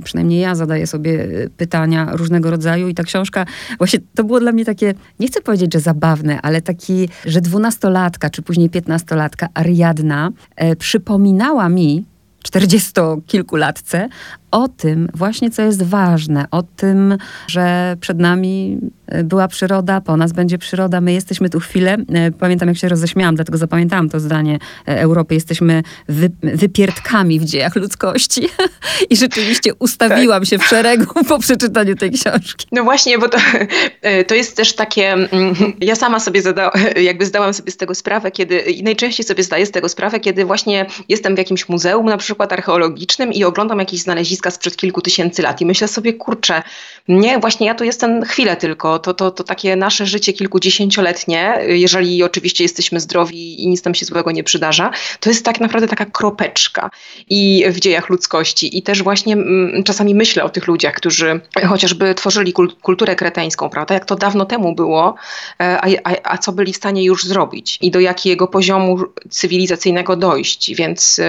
przynajmniej 0.03 0.39
ja 0.39 0.55
zadaję 0.55 0.87
sobie 0.87 1.11
y, 1.11 1.49
pytania 1.57 2.07
różnego 2.11 2.51
rodzaju 2.51 2.87
i 2.87 2.93
ta 2.93 3.03
książka, 3.03 3.45
właśnie 3.77 3.99
to 4.15 4.23
było 4.23 4.39
dla 4.39 4.51
mnie 4.51 4.65
takie, 4.65 4.93
nie 5.19 5.27
chcę 5.27 5.41
powiedzieć, 5.41 5.73
że 5.73 5.79
zabawne, 5.79 6.41
ale 6.41 6.61
taki, 6.61 7.09
że 7.25 7.41
dwunastolatka, 7.41 8.29
czy 8.29 8.41
później 8.41 8.69
piętnastolatka 8.69 9.49
Ariadna 9.53 10.29
e, 10.55 10.75
przypominała 10.75 11.69
mi, 11.69 12.05
czterdziestokilkulatce, 12.43 14.09
o 14.51 14.67
tym 14.67 15.09
właśnie, 15.13 15.51
co 15.51 15.61
jest 15.61 15.83
ważne, 15.83 16.45
o 16.51 16.63
tym, 16.63 17.17
że 17.47 17.97
przed 17.99 18.19
nami 18.19 18.77
e, 19.07 19.23
była 19.23 19.47
przyroda, 19.47 20.01
po 20.01 20.17
nas 20.17 20.33
będzie 20.33 20.57
przyroda, 20.57 21.01
my 21.01 21.13
jesteśmy 21.13 21.49
tu 21.49 21.59
chwilę. 21.59 21.97
E, 22.13 22.31
pamiętam, 22.31 22.67
jak 22.67 22.77
się 22.77 22.89
roześmiałam, 22.89 23.35
dlatego 23.35 23.57
zapamiętałam 23.57 24.09
to 24.09 24.19
zdanie 24.19 24.59
e, 24.87 25.01
Europy. 25.01 25.35
Jesteśmy 25.35 25.83
wy, 26.09 26.31
wypiertkami 26.43 27.39
w 27.39 27.45
dziejach 27.45 27.75
ludzkości. 27.75 28.49
I 29.09 29.17
rzeczywiście 29.17 29.73
ustawiłam 29.79 30.41
tak. 30.41 30.49
się 30.49 30.57
w 30.57 30.65
szeregu 30.65 31.05
po 31.27 31.39
przeczytaniu 31.39 31.95
tej 31.95 32.11
książki. 32.11 32.67
No 32.71 32.83
właśnie, 32.83 33.17
bo 33.17 33.29
to, 33.29 33.37
to 34.27 34.35
jest 34.35 34.57
też 34.57 34.75
takie, 34.75 35.13
mm, 35.13 35.55
ja 35.81 35.95
sama 35.95 36.19
sobie 36.19 36.41
jakby 37.01 37.25
zdałam 37.25 37.53
sobie 37.53 37.71
z 37.71 37.77
tego 37.77 37.95
sprawę, 37.95 38.31
kiedy, 38.31 38.59
i 38.59 38.83
najczęściej 38.83 39.25
sobie 39.25 39.43
zdaję 39.43 39.65
z 39.65 39.71
tego 39.71 39.89
sprawę, 39.89 40.19
kiedy 40.19 40.45
właśnie 40.45 40.85
jestem 41.09 41.35
w 41.35 41.37
jakimś 41.37 41.69
muzeum, 41.69 42.05
na 42.05 42.17
przykład 42.17 42.53
archeologicznym 42.53 43.33
i 43.33 43.43
oglądam 43.43 43.79
jakieś 43.79 44.01
znaleziska 44.37 44.51
sprzed 44.51 44.77
kilku 44.77 45.01
tysięcy 45.01 45.41
lat. 45.41 45.61
I 45.61 45.65
myślę 45.65 45.87
sobie, 45.87 46.13
kurczę, 46.13 46.63
nie, 47.07 47.39
właśnie 47.39 47.67
ja 47.67 47.75
tu 47.75 47.83
jestem 47.83 48.23
chwilę 48.23 48.55
tylko. 48.55 48.99
To, 48.99 49.13
to, 49.13 49.31
to 49.31 49.43
takie 49.43 49.75
nasze 49.75 50.05
życie 50.05 50.33
kilkudziesięcioletnie, 50.33 51.59
jeżeli 51.67 52.23
oczywiście 52.23 52.63
jesteśmy 52.63 52.99
zdrowi 52.99 53.63
i 53.63 53.67
nic 53.67 53.85
nam 53.85 53.95
się 53.95 54.05
złego 54.05 54.31
nie 54.31 54.43
przydarza, 54.43 54.91
to 55.19 55.29
jest 55.29 55.45
tak 55.45 55.59
naprawdę 55.59 55.87
taka 55.87 56.05
kropeczka 56.05 56.89
i 57.29 57.65
w 57.69 57.79
dziejach 57.79 58.09
ludzkości. 58.09 58.77
I 58.77 58.81
też 58.81 59.03
właśnie 59.03 59.33
mm, 59.33 59.83
czasami 59.83 60.15
myślę 60.15 60.43
o 60.43 60.49
tych 60.49 60.67
ludziach, 60.67 60.93
którzy 60.93 61.39
chociażby 61.67 62.15
tworzyli 62.15 62.53
kulturę 62.81 63.15
kreteńską, 63.15 63.69
prawda? 63.69 63.93
Jak 63.93 64.05
to 64.05 64.15
dawno 64.15 64.45
temu 64.45 64.75
było, 64.75 65.15
e, 65.59 65.81
a, 65.81 65.87
a, 66.03 66.15
a 66.23 66.37
co 66.37 66.51
byli 66.51 66.73
w 66.73 66.77
stanie 66.77 67.03
już 67.03 67.23
zrobić 67.23 67.77
i 67.81 67.91
do 67.91 67.99
jakiego 67.99 68.47
poziomu 68.47 68.97
cywilizacyjnego 69.29 70.15
dojść. 70.15 70.75
Więc 70.75 71.21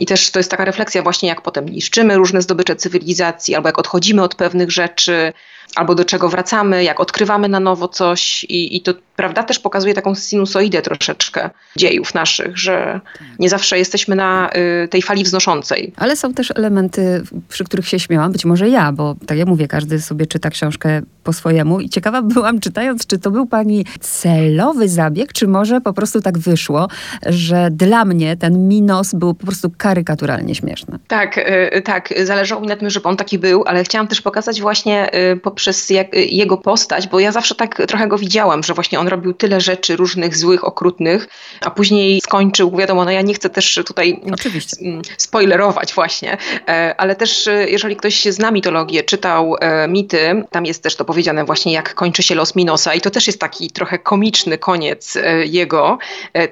i 0.00 0.06
też 0.06 0.30
to 0.30 0.38
jest 0.38 0.50
taka 0.50 0.64
refleksja 0.64 1.02
właśnie, 1.02 1.28
jak 1.28 1.42
potem 1.42 1.68
niszczymy 1.68 2.16
różne 2.20 2.42
zdobycze 2.42 2.76
cywilizacji, 2.76 3.54
albo 3.54 3.68
jak 3.68 3.78
odchodzimy 3.78 4.22
od 4.22 4.34
pewnych 4.34 4.70
rzeczy, 4.70 5.32
albo 5.76 5.94
do 5.94 6.04
czego 6.04 6.28
wracamy, 6.28 6.84
jak 6.84 7.00
odkrywamy 7.00 7.48
na 7.48 7.60
nowo 7.60 7.88
coś 7.88 8.44
i, 8.44 8.76
i 8.76 8.80
to 8.80 8.94
prawda 9.16 9.42
też 9.42 9.58
pokazuje 9.58 9.94
taką 9.94 10.14
sinusoidę 10.14 10.82
troszeczkę 10.82 11.50
dziejów 11.76 12.14
naszych, 12.14 12.58
że 12.58 13.00
nie 13.38 13.48
zawsze 13.48 13.78
jesteśmy 13.78 14.16
na 14.16 14.50
y, 14.84 14.88
tej 14.88 15.02
fali 15.02 15.24
wznoszącej. 15.24 15.92
Ale 15.96 16.16
są 16.16 16.34
też 16.34 16.52
elementy, 16.56 17.22
przy 17.48 17.64
których 17.64 17.88
się 17.88 17.98
śmiałam, 17.98 18.32
być 18.32 18.44
może 18.44 18.68
ja, 18.68 18.92
bo 18.92 19.16
tak 19.26 19.38
jak 19.38 19.48
mówię, 19.48 19.68
każdy 19.68 20.00
sobie 20.00 20.26
czyta 20.26 20.50
książkę 20.50 21.02
po 21.24 21.32
swojemu 21.32 21.80
i 21.80 21.88
ciekawa 21.88 22.22
byłam 22.34 22.60
czytając, 22.60 23.06
czy 23.06 23.18
to 23.18 23.30
był 23.30 23.46
pani 23.46 23.84
celowy 24.00 24.88
zabieg, 24.88 25.32
czy 25.32 25.48
może 25.48 25.80
po 25.80 25.92
prostu 25.92 26.20
tak 26.20 26.38
wyszło, 26.38 26.88
że 27.26 27.68
dla 27.70 28.04
mnie 28.04 28.36
ten 28.36 28.68
Minos 28.68 29.14
był 29.14 29.34
po 29.34 29.46
prostu 29.46 29.70
karykaturalnie 29.78 30.54
śmieszny. 30.54 30.98
Tak, 31.08 31.38
y, 31.38 31.82
tak, 31.82 32.14
zależało 32.24 32.60
mi 32.60 32.66
na 32.66 32.76
tym, 32.76 32.90
żeby 32.90 33.08
on 33.08 33.16
taki 33.16 33.38
był, 33.38 33.64
ale 33.66 33.84
chciałam 33.84 34.08
też 34.08 34.20
pokazać 34.20 34.60
właśnie 34.60 35.14
y, 35.32 35.36
poprzez 35.36 35.59
jak, 35.90 36.14
y, 36.14 36.24
jego 36.24 36.56
postać, 36.56 37.08
bo 37.08 37.20
ja 37.20 37.32
zawsze 37.32 37.54
tak 37.54 37.82
trochę 37.88 38.08
go 38.08 38.18
widziałam, 38.18 38.62
że 38.62 38.74
właśnie 38.74 39.00
on 39.00 39.08
robił 39.08 39.34
tyle 39.34 39.60
rzeczy 39.60 39.96
różnych 39.96 40.36
złych, 40.36 40.64
okrutnych, 40.64 41.28
a 41.60 41.70
później 41.70 42.20
skończył, 42.20 42.76
wiadomo, 42.76 43.04
no 43.04 43.10
ja 43.10 43.22
nie 43.22 43.34
chcę 43.34 43.50
też 43.50 43.80
tutaj 43.86 44.20
Oczywiście. 44.32 44.76
spoilerować 45.16 45.94
właśnie, 45.94 46.36
e, 46.68 46.94
ale 46.98 47.16
też 47.16 47.46
e, 47.46 47.70
jeżeli 47.70 47.96
ktoś 47.96 48.24
zna 48.24 48.50
mitologię, 48.50 49.02
czytał 49.02 49.56
e, 49.60 49.88
mity, 49.88 50.44
tam 50.50 50.66
jest 50.66 50.82
też 50.82 50.96
to 50.96 51.04
powiedziane 51.04 51.44
właśnie 51.44 51.72
jak 51.72 51.94
kończy 51.94 52.22
się 52.22 52.34
los 52.34 52.56
Minosa 52.56 52.94
i 52.94 53.00
to 53.00 53.10
też 53.10 53.26
jest 53.26 53.40
taki 53.40 53.70
trochę 53.70 53.98
komiczny 53.98 54.58
koniec 54.58 55.18
jego, 55.44 55.98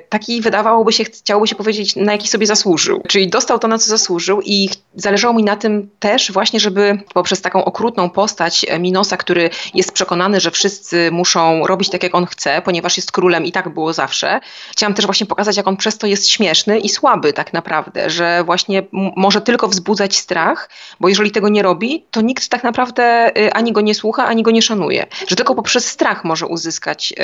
taki 0.08 0.40
wydawałoby 0.40 0.92
się, 0.92 1.04
chciałoby 1.04 1.46
się 1.46 1.54
powiedzieć, 1.54 1.96
na 1.96 2.12
jaki 2.12 2.28
sobie 2.28 2.46
zasłużył. 2.46 3.02
Czyli 3.08 3.28
dostał 3.28 3.58
to, 3.58 3.68
na 3.68 3.78
co 3.78 3.90
zasłużył 3.90 4.40
i 4.44 4.68
zależało 4.94 5.34
mi 5.34 5.44
na 5.44 5.56
tym 5.56 5.88
też 5.98 6.32
właśnie, 6.32 6.60
żeby 6.60 6.98
poprzez 7.14 7.40
taką 7.40 7.64
okrutną 7.64 8.10
postać 8.10 8.66
Minosa, 8.78 8.97
który 9.16 9.50
jest 9.74 9.92
przekonany, 9.92 10.40
że 10.40 10.50
wszyscy 10.50 11.10
muszą 11.12 11.66
robić 11.66 11.90
tak, 11.90 12.02
jak 12.02 12.14
on 12.14 12.26
chce, 12.26 12.62
ponieważ 12.62 12.96
jest 12.96 13.12
królem 13.12 13.44
i 13.44 13.52
tak 13.52 13.68
było 13.68 13.92
zawsze. 13.92 14.40
Chciałam 14.70 14.94
też 14.94 15.04
właśnie 15.04 15.26
pokazać, 15.26 15.56
jak 15.56 15.68
on 15.68 15.76
przez 15.76 15.98
to 15.98 16.06
jest 16.06 16.28
śmieszny 16.28 16.78
i 16.78 16.88
słaby 16.88 17.32
tak 17.32 17.52
naprawdę, 17.52 18.10
że 18.10 18.44
właśnie 18.44 18.82
może 18.92 19.40
tylko 19.40 19.68
wzbudzać 19.68 20.16
strach, 20.16 20.70
bo 21.00 21.08
jeżeli 21.08 21.30
tego 21.30 21.48
nie 21.48 21.62
robi, 21.62 22.04
to 22.10 22.20
nikt 22.20 22.48
tak 22.48 22.64
naprawdę 22.64 23.30
y, 23.38 23.52
ani 23.52 23.72
go 23.72 23.80
nie 23.80 23.94
słucha, 23.94 24.26
ani 24.26 24.42
go 24.42 24.50
nie 24.50 24.62
szanuje. 24.62 25.06
Że 25.28 25.36
tylko 25.36 25.54
poprzez 25.54 25.84
strach 25.84 26.24
może 26.24 26.46
uzyskać 26.46 27.14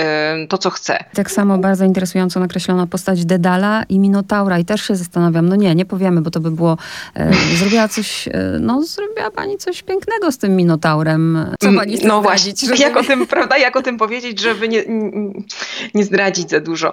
y, 0.44 0.48
to, 0.48 0.58
co 0.58 0.70
chce. 0.70 1.04
Tak 1.14 1.30
samo 1.30 1.58
bardzo 1.58 1.84
interesująco 1.84 2.40
nakreślona 2.40 2.86
postać 2.86 3.24
Dedala 3.24 3.82
i 3.88 3.98
Minotaura 3.98 4.58
i 4.58 4.64
też 4.64 4.82
się 4.82 4.96
zastanawiam, 4.96 5.48
no 5.48 5.56
nie, 5.56 5.74
nie 5.74 5.84
powiemy, 5.84 6.20
bo 6.20 6.30
to 6.30 6.40
by 6.40 6.50
było, 6.50 6.76
e, 7.14 7.34
zrobiła 7.56 7.88
coś, 7.88 8.28
e, 8.28 8.32
no 8.60 8.82
zrobiła 8.82 9.30
pani 9.30 9.56
coś 9.58 9.82
pięknego 9.82 10.32
z 10.32 10.38
tym 10.38 10.56
Minotaurem. 10.56 11.53
Co 11.60 11.68
mm, 11.68 11.80
pani 11.80 11.96
chce 11.96 12.06
no 12.06 12.20
zdradzić? 12.20 12.66
Właśnie, 12.66 12.84
jak 12.88 12.96
o 12.96 13.02
tym, 13.02 13.26
prawda, 13.26 13.58
jak 13.58 13.76
o 13.76 13.82
tym 13.82 13.98
powiedzieć, 13.98 14.40
żeby 14.40 14.68
nie, 14.68 14.84
nie 15.94 16.04
zdradzić 16.04 16.50
za 16.50 16.60
dużo. 16.60 16.92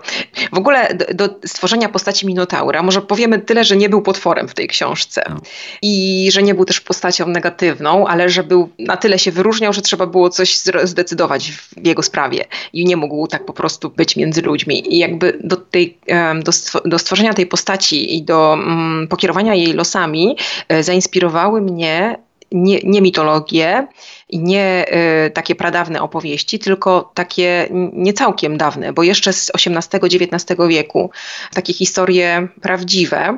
W 0.53 0.57
ogóle 0.57 0.95
do, 0.95 1.27
do 1.27 1.35
stworzenia 1.47 1.89
postaci 1.89 2.27
Minotaura 2.27 2.83
może 2.83 3.01
powiemy 3.01 3.39
tyle, 3.39 3.63
że 3.63 3.77
nie 3.77 3.89
był 3.89 4.01
potworem 4.01 4.47
w 4.47 4.53
tej 4.53 4.67
książce 4.67 5.23
no. 5.29 5.41
i 5.81 6.29
że 6.31 6.43
nie 6.43 6.55
był 6.55 6.65
też 6.65 6.81
postacią 6.81 7.27
negatywną, 7.27 8.07
ale 8.07 8.29
że 8.29 8.43
był 8.43 8.69
na 8.79 8.97
tyle 8.97 9.19
się 9.19 9.31
wyróżniał, 9.31 9.73
że 9.73 9.81
trzeba 9.81 10.07
było 10.07 10.29
coś 10.29 10.57
zdecydować 10.83 11.51
w 11.51 11.85
jego 11.85 12.03
sprawie 12.03 12.45
i 12.73 12.85
nie 12.85 12.97
mógł 12.97 13.27
tak 13.27 13.45
po 13.45 13.53
prostu 13.53 13.89
być 13.89 14.15
między 14.15 14.41
ludźmi. 14.41 14.95
I 14.95 14.97
jakby 14.97 15.39
do, 15.43 15.57
tej, 15.57 15.97
do, 16.85 16.99
stworzenia 16.99 17.33
tej 17.33 17.45
postaci 17.45 18.15
i 18.17 18.23
do 18.23 18.49
um, 18.49 19.07
pokierowania 19.09 19.55
jej 19.55 19.73
losami 19.73 20.37
e, 20.67 20.83
zainspirowały 20.83 21.61
mnie 21.61 22.17
nie, 22.51 22.79
nie 22.83 23.01
mitologie 23.01 23.87
nie 24.33 24.85
y, 25.27 25.31
takie 25.31 25.55
pradawne 25.55 26.01
opowieści, 26.01 26.59
tylko 26.59 27.11
takie 27.13 27.67
nie 27.93 28.13
całkiem 28.13 28.57
dawne, 28.57 28.93
bo 28.93 29.03
jeszcze 29.03 29.33
z 29.33 29.51
XVIII-XIX 29.55 30.59
wieku 30.69 31.11
takie 31.53 31.73
historie 31.73 32.47
prawdziwe, 32.61 33.37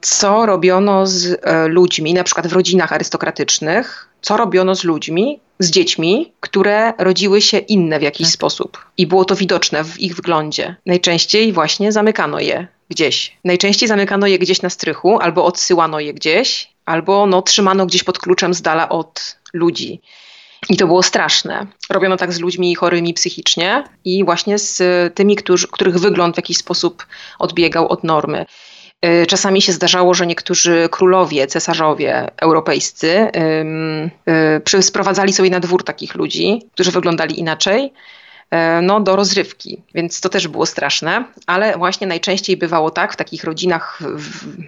co 0.00 0.46
robiono 0.46 1.06
z 1.06 1.24
y, 1.26 1.38
ludźmi, 1.68 2.14
na 2.14 2.24
przykład 2.24 2.46
w 2.46 2.52
rodzinach 2.52 2.92
arystokratycznych, 2.92 4.08
co 4.22 4.36
robiono 4.36 4.74
z 4.74 4.84
ludźmi, 4.84 5.40
z 5.58 5.70
dziećmi, 5.70 6.32
które 6.40 6.92
rodziły 6.98 7.40
się 7.40 7.58
inne 7.58 7.98
w 7.98 8.02
jakiś 8.02 8.26
tak. 8.26 8.34
sposób. 8.34 8.86
I 8.96 9.06
było 9.06 9.24
to 9.24 9.36
widoczne 9.36 9.84
w 9.84 10.00
ich 10.00 10.16
wyglądzie. 10.16 10.76
Najczęściej 10.86 11.52
właśnie 11.52 11.92
zamykano 11.92 12.40
je 12.40 12.66
gdzieś. 12.90 13.36
Najczęściej 13.44 13.88
zamykano 13.88 14.26
je 14.26 14.38
gdzieś 14.38 14.62
na 14.62 14.70
strychu, 14.70 15.18
albo 15.18 15.44
odsyłano 15.44 16.00
je 16.00 16.14
gdzieś, 16.14 16.70
albo 16.90 17.26
no, 17.26 17.42
trzymano 17.42 17.86
gdzieś 17.86 18.04
pod 18.04 18.18
kluczem 18.18 18.54
z 18.54 18.62
dala 18.62 18.88
od 18.88 19.36
ludzi. 19.52 20.00
I 20.68 20.76
to 20.76 20.86
było 20.86 21.02
straszne. 21.02 21.66
Robiono 21.90 22.16
tak 22.16 22.32
z 22.32 22.40
ludźmi 22.40 22.74
chorymi 22.74 23.14
psychicznie 23.14 23.84
i 24.04 24.24
właśnie 24.24 24.58
z 24.58 24.82
tymi, 25.14 25.36
którzy, 25.36 25.68
których 25.68 25.98
wygląd 25.98 26.34
w 26.34 26.38
jakiś 26.38 26.56
sposób 26.56 27.06
odbiegał 27.38 27.88
od 27.88 28.04
normy. 28.04 28.46
Y, 29.06 29.26
czasami 29.26 29.62
się 29.62 29.72
zdarzało, 29.72 30.14
że 30.14 30.26
niektórzy 30.26 30.88
królowie, 30.90 31.46
cesarzowie 31.46 32.30
europejscy 32.36 33.28
yy, 34.72 34.82
sprowadzali 34.82 35.32
sobie 35.32 35.50
na 35.50 35.60
dwór 35.60 35.84
takich 35.84 36.14
ludzi, 36.14 36.62
którzy 36.72 36.90
wyglądali 36.90 37.40
inaczej, 37.40 37.92
no, 38.82 39.00
do 39.00 39.16
rozrywki, 39.16 39.82
więc 39.94 40.20
to 40.20 40.28
też 40.28 40.48
było 40.48 40.66
straszne, 40.66 41.24
ale 41.46 41.78
właśnie 41.78 42.06
najczęściej 42.06 42.56
bywało 42.56 42.90
tak 42.90 43.12
w 43.12 43.16
takich 43.16 43.44
rodzinach 43.44 44.02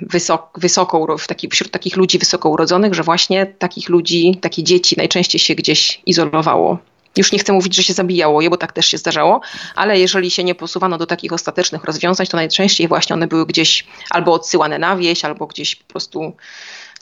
wysok, 0.02 0.50
wysoko, 0.56 1.18
w 1.18 1.26
taki, 1.26 1.48
wśród 1.48 1.70
takich 1.70 1.96
ludzi 1.96 2.18
wysoko 2.18 2.48
urodzonych, 2.48 2.94
że 2.94 3.02
właśnie 3.02 3.46
takich 3.46 3.88
ludzi, 3.88 4.38
takie 4.40 4.62
dzieci 4.62 4.94
najczęściej 4.98 5.38
się 5.38 5.54
gdzieś 5.54 6.00
izolowało. 6.06 6.78
Już 7.16 7.32
nie 7.32 7.38
chcę 7.38 7.52
mówić, 7.52 7.76
że 7.76 7.82
się 7.82 7.92
zabijało 7.92 8.40
je, 8.42 8.50
bo 8.50 8.56
tak 8.56 8.72
też 8.72 8.86
się 8.86 8.98
zdarzało, 8.98 9.40
ale 9.74 9.98
jeżeli 9.98 10.30
się 10.30 10.44
nie 10.44 10.54
posuwano 10.54 10.98
do 10.98 11.06
takich 11.06 11.32
ostatecznych 11.32 11.84
rozwiązań, 11.84 12.26
to 12.26 12.36
najczęściej 12.36 12.88
właśnie 12.88 13.14
one 13.14 13.26
były 13.26 13.46
gdzieś 13.46 13.86
albo 14.10 14.32
odsyłane 14.32 14.78
na 14.78 14.96
wieś, 14.96 15.24
albo 15.24 15.46
gdzieś 15.46 15.76
po 15.76 15.84
prostu 15.84 16.32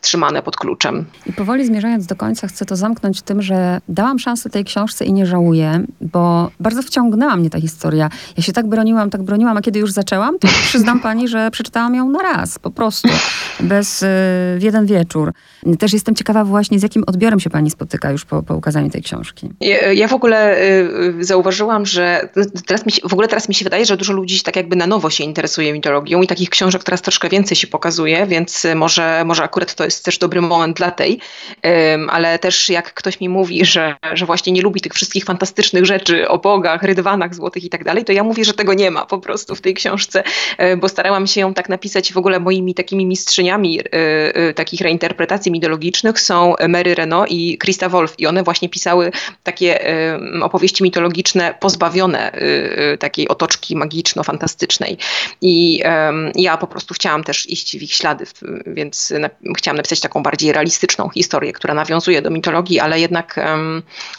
trzymane 0.01 0.43
pod 0.43 0.57
kluczem. 0.57 1.05
I 1.27 1.33
powoli 1.33 1.67
zmierzając 1.67 2.07
do 2.07 2.17
końca, 2.17 2.47
chcę 2.47 2.65
to 2.65 2.77
zamknąć 2.77 3.23
tym, 3.23 3.43
że 3.43 3.81
dałam 3.89 4.19
szansę 4.19 4.51
tej 4.51 4.65
książce 4.65 5.05
i 5.05 5.13
nie 5.13 5.27
żałuję, 5.27 5.85
bo 6.01 6.51
bardzo 6.61 6.83
wciągnęła 6.83 7.37
mnie 7.37 7.51
ta 7.51 7.61
historia. 7.61 8.11
Ja 8.37 8.43
się 8.43 8.53
tak 8.53 8.69
broniłam, 8.69 9.11
tak 9.11 9.23
broniłam, 9.23 9.57
a 9.57 9.61
kiedy 9.61 9.79
już 9.79 9.93
zaczęłam, 9.93 10.39
to 10.39 10.49
przyznam 10.69 11.01
pani, 11.01 11.29
że 11.29 11.51
przeczytałam 11.51 11.95
ją 11.95 12.09
na 12.09 12.23
raz, 12.23 12.59
po 12.59 12.71
prostu, 12.71 13.09
bez, 13.61 14.03
y, 14.03 14.07
w 14.59 14.61
jeden 14.63 14.87
wieczór. 14.87 15.33
Też 15.79 15.93
jestem 15.93 16.15
ciekawa 16.15 16.45
właśnie, 16.45 16.79
z 16.79 16.83
jakim 16.83 17.05
odbiorem 17.07 17.41
się 17.41 17.51
pani 17.51 17.71
spotyka 17.71 18.11
już 18.11 18.25
po, 18.25 18.43
po 18.43 18.57
ukazaniu 18.57 18.91
tej 18.91 19.03
książki. 19.03 19.51
Ja, 19.61 19.93
ja 19.93 20.09
w 20.09 20.13
ogóle 20.13 20.59
y, 20.59 20.91
y, 21.21 21.25
zauważyłam, 21.25 21.87
że 21.87 22.29
teraz 22.67 22.87
mi 22.87 22.93
się, 22.93 23.09
w 23.09 23.13
ogóle 23.13 23.29
teraz 23.29 23.49
mi 23.49 23.55
się 23.55 23.65
wydaje, 23.65 23.85
że 23.85 23.97
dużo 23.97 24.13
ludzi 24.13 24.43
tak 24.43 24.57
jakby 24.57 24.77
na 24.77 24.87
nowo 24.87 25.11
się 25.11 25.25
interesuje 25.25 25.73
mitologią 25.73 26.23
i 26.23 26.27
takich 26.27 26.51
książek 26.51 26.85
teraz 26.85 27.03
troszkę 27.03 27.29
więcej 27.29 27.57
się 27.57 27.67
pokazuje, 27.67 28.27
więc 28.27 28.67
może, 28.77 29.23
może 29.25 29.43
akurat 29.43 29.75
to 29.75 29.85
jest 29.91 30.05
też 30.05 30.19
dobry 30.19 30.41
moment 30.41 30.77
dla 30.77 30.91
tej, 30.91 31.21
ale 32.09 32.39
też 32.39 32.69
jak 32.69 32.95
ktoś 32.95 33.21
mi 33.21 33.29
mówi, 33.29 33.65
że, 33.65 33.97
że 34.13 34.27
właśnie 34.27 34.53
nie 34.53 34.63
lubi 34.63 34.81
tych 34.81 34.95
wszystkich 34.95 35.25
fantastycznych 35.25 35.87
rzeczy 35.87 36.29
o 36.29 36.39
bogach, 36.39 36.83
rydwanach 36.83 37.35
złotych 37.35 37.65
i 37.65 37.71
tak 37.71 37.85
dalej, 37.85 38.05
to 38.05 38.13
ja 38.13 38.25
mówię, 38.25 38.45
że 38.45 38.55
tego 38.55 38.75
nie 38.75 38.91
ma 38.91 39.07
po 39.07 39.19
prostu 39.19 39.55
w 39.55 39.61
tej 39.61 39.75
książce, 39.75 40.23
e, 40.59 40.77
bo 40.77 40.89
starałam 40.89 41.27
się 41.27 41.41
ją 41.41 41.55
tak 41.55 41.69
napisać 41.69 42.13
w 42.13 42.17
ogóle 42.17 42.41
moimi 42.41 42.75
takimi 42.75 43.07
mistrzyniami 43.07 43.81
e, 43.81 43.85
e, 44.35 44.55
takich 44.55 44.81
reinterpretacji 44.81 45.53
mitologicznych 45.53 46.21
są 46.21 46.55
Mary 46.69 46.95
Renault 46.95 47.31
i 47.31 47.59
Krista 47.59 47.89
Wolf 47.89 48.15
i 48.19 48.27
one 48.27 48.43
właśnie 48.43 48.69
pisały 48.69 49.13
takie 49.43 49.81
opowieści 50.43 50.83
mitologiczne 50.83 51.55
pozbawione 51.61 52.33
takiej 52.99 53.29
otoczki 53.29 53.77
magiczno-fantastycznej. 53.77 54.97
I 55.41 55.83
ja 56.35 56.57
po 56.57 56.67
prostu 56.67 56.95
chciałam 56.95 57.25
też 57.25 57.51
iść 57.51 57.79
w 57.79 57.83
ich 57.83 57.93
ślady, 57.93 58.25
więc 58.67 59.13
chciałam 59.59 59.77
napisać 59.81 60.01
taką 60.01 60.23
bardziej 60.23 60.53
realistyczną 60.53 61.09
historię, 61.09 61.53
która 61.53 61.75
nawiązuje 61.75 62.23
do 62.23 62.31
mitologii, 62.31 62.81
ale 62.81 63.01
jednak 63.01 63.41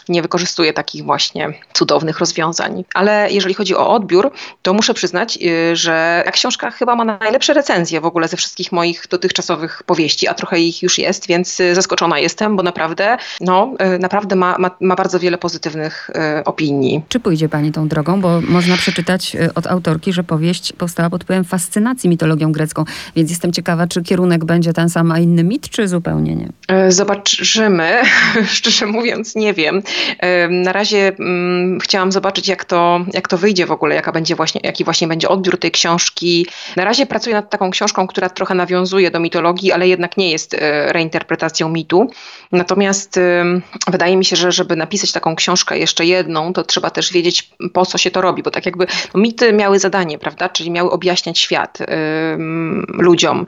nie 0.10 0.22
wykorzystuje 0.22 0.74
takich 0.74 1.04
właśnie 1.04 1.54
cudownych 1.74 2.20
rozwiązań. 2.20 2.84
Ale 2.94 3.32
jeżeli 3.32 3.54
chodzi 3.54 3.76
o 3.76 3.94
odbiór, 3.94 4.32
to 4.62 4.74
muszę 4.74 4.94
przyznać, 4.94 5.40
y, 5.42 5.76
że 5.76 6.22
ta 6.26 6.32
książka 6.32 6.72
chyba 6.72 6.96
ma 6.96 7.06
najlepsze 7.06 7.54
recenzje 7.54 8.02
w 8.02 8.06
ogóle 8.06 8.28
ze 8.28 8.38
wszystkich 8.38 8.72
moich 8.72 9.06
dotychczasowych 9.10 9.84
powieści, 9.86 10.28
a 10.28 10.34
trochę 10.34 10.60
ich 10.60 10.84
już 10.84 10.98
jest, 10.98 11.28
więc 11.28 11.60
y, 11.60 11.76
zaskoczona 11.76 12.20
jestem, 12.20 12.56
bo 12.58 12.64
naprawdę, 12.64 13.18
no, 13.42 13.74
y, 13.96 14.00
naprawdę 14.00 14.36
ma, 14.36 14.58
ma, 14.58 14.72
ma 14.82 14.96
bardzo 14.96 15.20
wiele 15.20 15.38
pozytywnych 15.38 16.10
opinii. 16.46 17.02
Czy 17.10 17.20
pójdzie 17.20 17.50
Pani 17.50 17.72
tą 17.72 17.88
drogą? 17.88 18.22
Bo 18.22 18.42
można 18.42 18.78
przeczytać 18.78 19.38
od 19.56 19.68
autorki, 19.68 20.14
że 20.14 20.24
powieść 20.24 20.74
powstała 20.74 21.10
pod 21.10 21.24
wpływem 21.24 21.44
fascynacji 21.44 22.10
mitologią 22.10 22.52
grecką, 22.52 22.86
więc 23.16 23.30
jestem 23.30 23.52
ciekawa, 23.52 23.88
czy 23.88 24.04
kierunek 24.04 24.46
będzie 24.46 24.74
ten 24.74 24.90
sam, 24.90 25.12
a 25.12 25.20
inny 25.20 25.44
mit, 25.52 25.70
czy 25.70 25.88
zupełnie 25.88 26.36
nie? 26.36 26.48
E, 26.68 26.92
zobaczymy. 26.92 28.02
Szczerze 28.58 28.86
mówiąc, 28.86 29.36
nie 29.36 29.54
wiem. 29.54 29.82
E, 30.20 30.48
na 30.48 30.74
razie 30.74 31.12
mm, 31.20 31.80
chciałam 31.80 32.12
zobaczyć, 32.12 32.48
jak 32.48 32.66
to, 32.66 33.06
jak 33.14 33.28
to 33.28 33.38
wyjdzie 33.38 33.66
w 33.66 33.72
ogóle, 33.72 33.96
jaka 33.96 34.12
będzie 34.12 34.36
właśnie, 34.36 34.62
jaki 34.64 34.84
właśnie 34.84 35.08
będzie 35.08 35.30
odbiór 35.30 35.60
tej 35.60 35.72
książki. 35.72 36.48
Na 36.76 36.86
razie 36.86 37.06
pracuję 37.06 37.36
nad 37.36 37.50
taką 37.50 37.72
książką, 37.72 38.08
która 38.08 38.30
trochę 38.30 38.56
nawiązuje 38.56 39.12
do 39.12 39.20
mitologii, 39.20 39.72
ale 39.72 39.88
jednak 39.88 40.18
nie 40.18 40.32
jest 40.32 40.54
e, 40.54 40.94
reinterpretacją 40.94 41.70
mitu. 41.70 42.08
Natomiast 42.52 43.20
wydaje 43.88 44.18
mi 44.18 44.26
się, 44.26 44.36
że 44.36 44.52
żeby 44.52 44.76
napisać 44.76 45.12
taką 45.12 45.36
książkę 45.36 45.80
jeszcze 45.80 46.06
jedną, 46.06 46.54
to 46.54 46.64
trzeba 46.64 46.90
też 46.90 47.14
wiedzieć, 47.14 47.50
po 47.74 47.86
co 47.86 47.98
się 47.98 48.12
to 48.12 48.22
robi, 48.22 48.44
bo 48.44 48.52
tak 48.52 48.66
jakby 48.66 48.88
no, 49.14 49.22
mity 49.22 49.54
miały 49.54 49.80
zadanie, 49.80 50.18
prawda, 50.18 50.50
czyli 50.50 50.72
miały 50.72 50.92
objaśniać 50.92 51.40
świat 51.40 51.78
ludziom, 52.88 53.46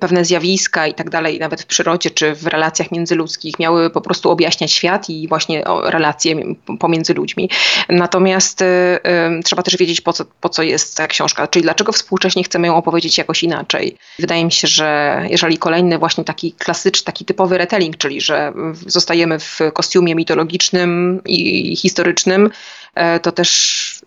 pewne 0.00 0.24
zjawiska 0.24 0.86
tak 0.98 1.10
dalej, 1.10 1.38
nawet 1.38 1.62
w 1.62 1.66
przyrodzie 1.66 2.10
czy 2.10 2.34
w 2.34 2.46
relacjach 2.46 2.90
międzyludzkich, 2.90 3.58
miały 3.58 3.90
po 3.90 4.00
prostu 4.00 4.30
objaśniać 4.30 4.72
świat 4.72 5.10
i 5.10 5.28
właśnie 5.28 5.64
relacje 5.84 6.36
pomiędzy 6.80 7.14
ludźmi. 7.14 7.50
Natomiast 7.88 8.62
y, 8.62 8.64
trzeba 9.44 9.62
też 9.62 9.76
wiedzieć, 9.76 10.00
po 10.00 10.12
co, 10.12 10.24
po 10.40 10.48
co 10.48 10.62
jest 10.62 10.96
ta 10.96 11.06
książka, 11.06 11.46
czyli 11.46 11.62
dlaczego 11.62 11.92
współcześnie 11.92 12.44
chcemy 12.44 12.66
ją 12.66 12.76
opowiedzieć 12.76 13.18
jakoś 13.18 13.42
inaczej. 13.42 13.96
Wydaje 14.18 14.44
mi 14.44 14.52
się, 14.52 14.68
że 14.68 15.20
jeżeli 15.30 15.58
kolejny 15.58 15.98
właśnie 15.98 16.24
taki 16.24 16.52
klasyczny, 16.52 17.04
taki 17.04 17.24
typowy 17.24 17.58
retelling, 17.58 17.96
czyli 17.96 18.20
że 18.20 18.52
zostajemy 18.86 19.38
w 19.38 19.58
kostiumie 19.72 20.14
mitologicznym 20.14 21.20
i 21.26 21.76
historycznym, 21.76 22.50
to 23.22 23.32
też 23.32 24.02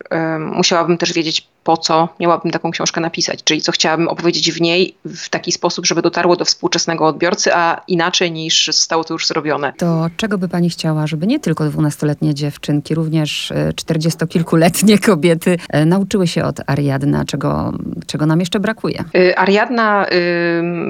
musiałabym 0.56 0.97
też 0.97 1.13
wiedzieć, 1.13 1.47
po 1.63 1.77
co 1.77 2.10
miałabym 2.19 2.51
taką 2.51 2.71
książkę 2.71 3.01
napisać, 3.01 3.43
czyli 3.43 3.62
co 3.62 3.71
chciałabym 3.71 4.08
opowiedzieć 4.08 4.51
w 4.51 4.62
niej 4.62 4.95
w 5.06 5.30
taki 5.30 5.51
sposób, 5.51 5.86
żeby 5.86 6.01
dotarło 6.01 6.36
do 6.36 6.45
współczesnego 6.45 7.06
odbiorcy, 7.06 7.56
a 7.56 7.82
inaczej 7.88 8.32
niż 8.32 8.65
zostało 8.65 9.04
to 9.04 9.13
już 9.13 9.27
zrobione. 9.27 9.73
To 9.77 10.10
czego 10.17 10.38
by 10.38 10.47
pani 10.47 10.69
chciała, 10.69 11.08
żeby 11.08 11.27
nie 11.27 11.39
tylko 11.39 11.65
dwunastoletnie 11.65 12.34
dziewczynki, 12.34 12.95
również 12.95 13.51
e, 13.51 13.73
czterdziestokilkuletnie 13.73 14.99
kobiety 15.10 15.58
e, 15.69 15.86
nauczyły 15.86 16.27
się 16.27 16.43
od 16.43 16.60
Ariadna, 16.67 17.25
czego, 17.25 17.73
czego 18.08 18.25
nam 18.25 18.39
jeszcze 18.39 18.60
brakuje? 18.60 19.04
E, 19.15 19.39
Ariadna 19.39 20.06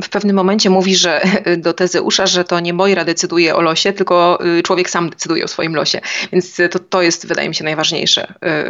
w 0.03 0.09
pewnym 0.09 0.35
momencie 0.35 0.69
mówi, 0.69 0.95
że 0.95 1.21
do 1.57 1.73
Tezeusza, 1.73 2.27
że 2.27 2.43
to 2.43 2.59
nie 2.59 2.73
Moira 2.73 3.05
decyduje 3.05 3.55
o 3.55 3.61
losie, 3.61 3.93
tylko 3.93 4.39
człowiek 4.63 4.89
sam 4.89 5.09
decyduje 5.09 5.45
o 5.45 5.47
swoim 5.47 5.75
losie. 5.75 6.01
Więc 6.31 6.57
to, 6.71 6.79
to 6.79 7.01
jest, 7.01 7.27
wydaje 7.27 7.49
mi 7.49 7.55
się, 7.55 7.63
najważniejsze 7.63 7.90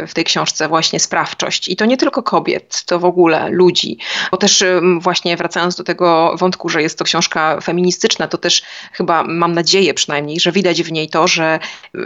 w 0.08 0.14
tej 0.14 0.24
książce, 0.24 0.68
właśnie 0.68 1.00
sprawczość. 1.00 1.68
I 1.68 1.76
to 1.76 1.84
nie 1.84 1.96
tylko 1.96 2.22
kobiet, 2.22 2.82
to 2.86 2.98
w 2.98 3.04
ogóle 3.04 3.50
ludzi. 3.50 3.98
Bo 4.30 4.36
też 4.36 4.64
właśnie 4.98 5.36
wracając 5.36 5.76
do 5.76 5.84
tego 5.84 6.36
wątku, 6.36 6.68
że 6.68 6.82
jest 6.82 6.98
to 6.98 7.04
książka 7.04 7.60
feministyczna, 7.60 8.28
to 8.28 8.38
też 8.38 8.62
chyba 8.92 9.22
mam 9.22 9.52
nadzieję 9.52 9.94
przynajmniej, 9.94 10.40
że 10.40 10.52
widać 10.52 10.82
w 10.82 10.92
niej 10.92 11.08
to, 11.08 11.28
że 11.28 11.58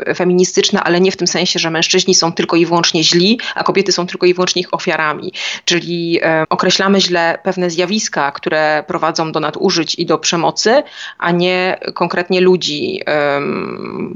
e, 0.07 0.14
feministyczna, 0.14 0.85
ale 0.85 1.00
nie 1.00 1.12
w 1.12 1.16
tym 1.16 1.26
sensie, 1.26 1.59
że 1.59 1.70
mężczyźni 1.70 2.14
są 2.14 2.33
tylko 2.33 2.57
i 2.57 2.66
wyłącznie 2.66 3.05
źli, 3.05 3.40
a 3.55 3.64
kobiety 3.64 3.92
są 3.92 4.07
tylko 4.07 4.26
i 4.26 4.35
wyłącznie 4.35 4.61
ich 4.62 4.74
ofiarami. 4.74 5.33
Czyli 5.64 6.20
określamy 6.48 7.00
źle 7.00 7.38
pewne 7.42 7.70
zjawiska, 7.70 8.33
które 8.33 8.85
prowadzą 8.87 9.33
do 9.33 9.40
nadużyć 9.40 9.94
i 9.94 10.07
do 10.07 10.18
przemocy, 10.18 10.83
a 11.18 11.31
nie 11.31 11.81
konkretnie 11.94 12.40
ludzi 12.40 13.00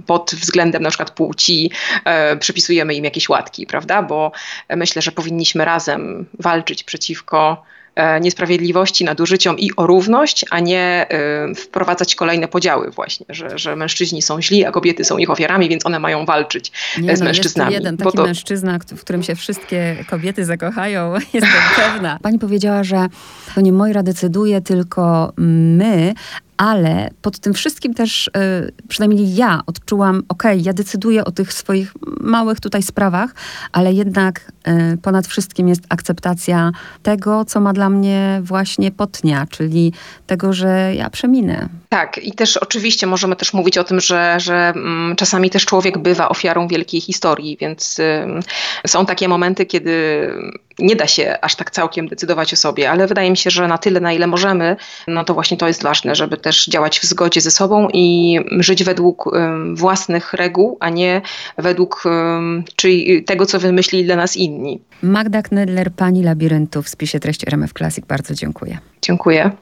pod 0.06 0.30
względem 0.34 0.82
na 0.82 0.88
przykład 0.88 1.10
płci 1.10 1.70
e, 2.04 2.36
przypisujemy 2.80 2.94
im 2.94 3.04
jakieś 3.04 3.28
łatki, 3.28 3.66
prawda? 3.66 4.02
Bo 4.02 4.32
myślę, 4.76 5.02
że 5.02 5.12
powinniśmy 5.12 5.64
razem 5.64 6.26
walczyć 6.38 6.84
przeciwko 6.84 7.62
e, 7.94 8.20
niesprawiedliwości, 8.20 9.04
nadużyciom 9.04 9.58
i 9.58 9.70
o 9.76 9.86
równość, 9.86 10.44
a 10.50 10.60
nie 10.60 11.06
e, 11.08 11.54
wprowadzać 11.54 12.14
kolejne 12.14 12.48
podziały 12.48 12.90
właśnie, 12.90 13.26
że, 13.28 13.58
że 13.58 13.76
mężczyźni 13.76 14.22
są 14.22 14.42
źli, 14.42 14.64
a 14.64 14.70
kobiety 14.70 15.04
są 15.04 15.18
ich 15.18 15.30
ofiarami, 15.30 15.68
więc 15.68 15.86
one 15.86 15.98
mają 15.98 16.24
walczyć 16.24 16.72
nie, 16.98 17.16
z 17.16 17.20
no, 17.20 17.24
mężczyznami. 17.24 17.72
Jest 17.72 17.84
jeden 17.84 17.96
taki 17.96 18.16
to... 18.16 18.24
mężczyzna, 18.24 18.78
w 18.78 19.00
którym 19.00 19.22
się 19.22 19.34
wszystkie 19.34 20.04
kobiety 20.10 20.44
zakochają, 20.44 21.14
jestem 21.34 21.62
pewna. 21.76 22.18
Pani 22.22 22.38
powiedziała, 22.38 22.84
że 22.84 23.06
to 23.54 23.60
nie 23.60 23.72
Moira 23.72 24.02
decyduje, 24.02 24.60
tylko 24.60 25.32
my, 25.36 26.14
ale 26.60 27.10
pod 27.22 27.38
tym 27.38 27.54
wszystkim 27.54 27.94
też, 27.94 28.28
y, 28.28 28.72
przynajmniej 28.88 29.34
ja 29.34 29.60
odczułam, 29.66 30.22
okay, 30.28 30.56
ja 30.56 30.72
decyduję 30.72 31.24
o 31.24 31.30
tych 31.30 31.52
swoich 31.52 31.92
małych 32.20 32.60
tutaj 32.60 32.82
sprawach, 32.82 33.34
ale 33.72 33.92
jednak 33.92 34.52
y, 34.94 34.98
ponad 34.98 35.26
wszystkim 35.26 35.68
jest 35.68 35.82
akceptacja 35.88 36.72
tego, 37.02 37.44
co 37.44 37.60
ma 37.60 37.72
dla 37.72 37.90
mnie 37.90 38.40
właśnie 38.42 38.90
potnia, 38.90 39.46
czyli 39.50 39.92
tego, 40.26 40.52
że 40.52 40.94
ja 40.94 41.10
przeminę. 41.10 41.68
Tak, 41.88 42.18
i 42.18 42.32
też 42.32 42.56
oczywiście 42.56 43.06
możemy 43.06 43.36
też 43.36 43.52
mówić 43.52 43.78
o 43.78 43.84
tym, 43.84 44.00
że, 44.00 44.34
że 44.40 44.54
mm, 44.54 45.16
czasami 45.16 45.50
też 45.50 45.66
człowiek 45.66 45.98
bywa 45.98 46.28
ofiarą 46.28 46.68
wielkiej 46.68 47.00
historii, 47.00 47.56
więc 47.60 48.00
są 48.86 49.06
takie 49.06 49.28
momenty, 49.28 49.66
kiedy 49.66 50.26
nie 50.80 50.96
da 50.96 51.06
się 51.06 51.36
aż 51.40 51.54
tak 51.54 51.70
całkiem 51.70 52.08
decydować 52.08 52.52
o 52.52 52.56
sobie, 52.56 52.90
ale 52.90 53.06
wydaje 53.06 53.30
mi 53.30 53.36
się, 53.36 53.50
że 53.50 53.68
na 53.68 53.78
tyle, 53.78 54.00
na 54.00 54.12
ile 54.12 54.26
możemy, 54.26 54.76
no 55.08 55.24
to 55.24 55.34
właśnie 55.34 55.56
to 55.56 55.68
jest 55.68 55.82
ważne, 55.82 56.14
żeby 56.14 56.36
też 56.36 56.66
działać 56.66 57.00
w 57.00 57.04
zgodzie 57.04 57.40
ze 57.40 57.50
sobą 57.50 57.88
i 57.92 58.38
żyć 58.58 58.84
według 58.84 59.30
własnych 59.74 60.32
reguł, 60.32 60.76
a 60.80 60.88
nie 60.88 61.22
według 61.58 62.04
czyli 62.76 63.24
tego, 63.24 63.46
co 63.46 63.58
wymyślili 63.58 64.04
dla 64.04 64.16
nas 64.16 64.36
inni. 64.36 64.80
Magda 65.02 65.42
Knedler, 65.42 65.92
Pani 65.92 66.22
Labiryntu 66.22 66.82
w 66.82 66.88
spisie 66.88 67.20
treści 67.20 67.46
RMF 67.46 67.72
Classic. 67.72 68.06
Bardzo 68.06 68.34
dziękuję. 68.34 68.78
Dziękuję. 69.02 69.50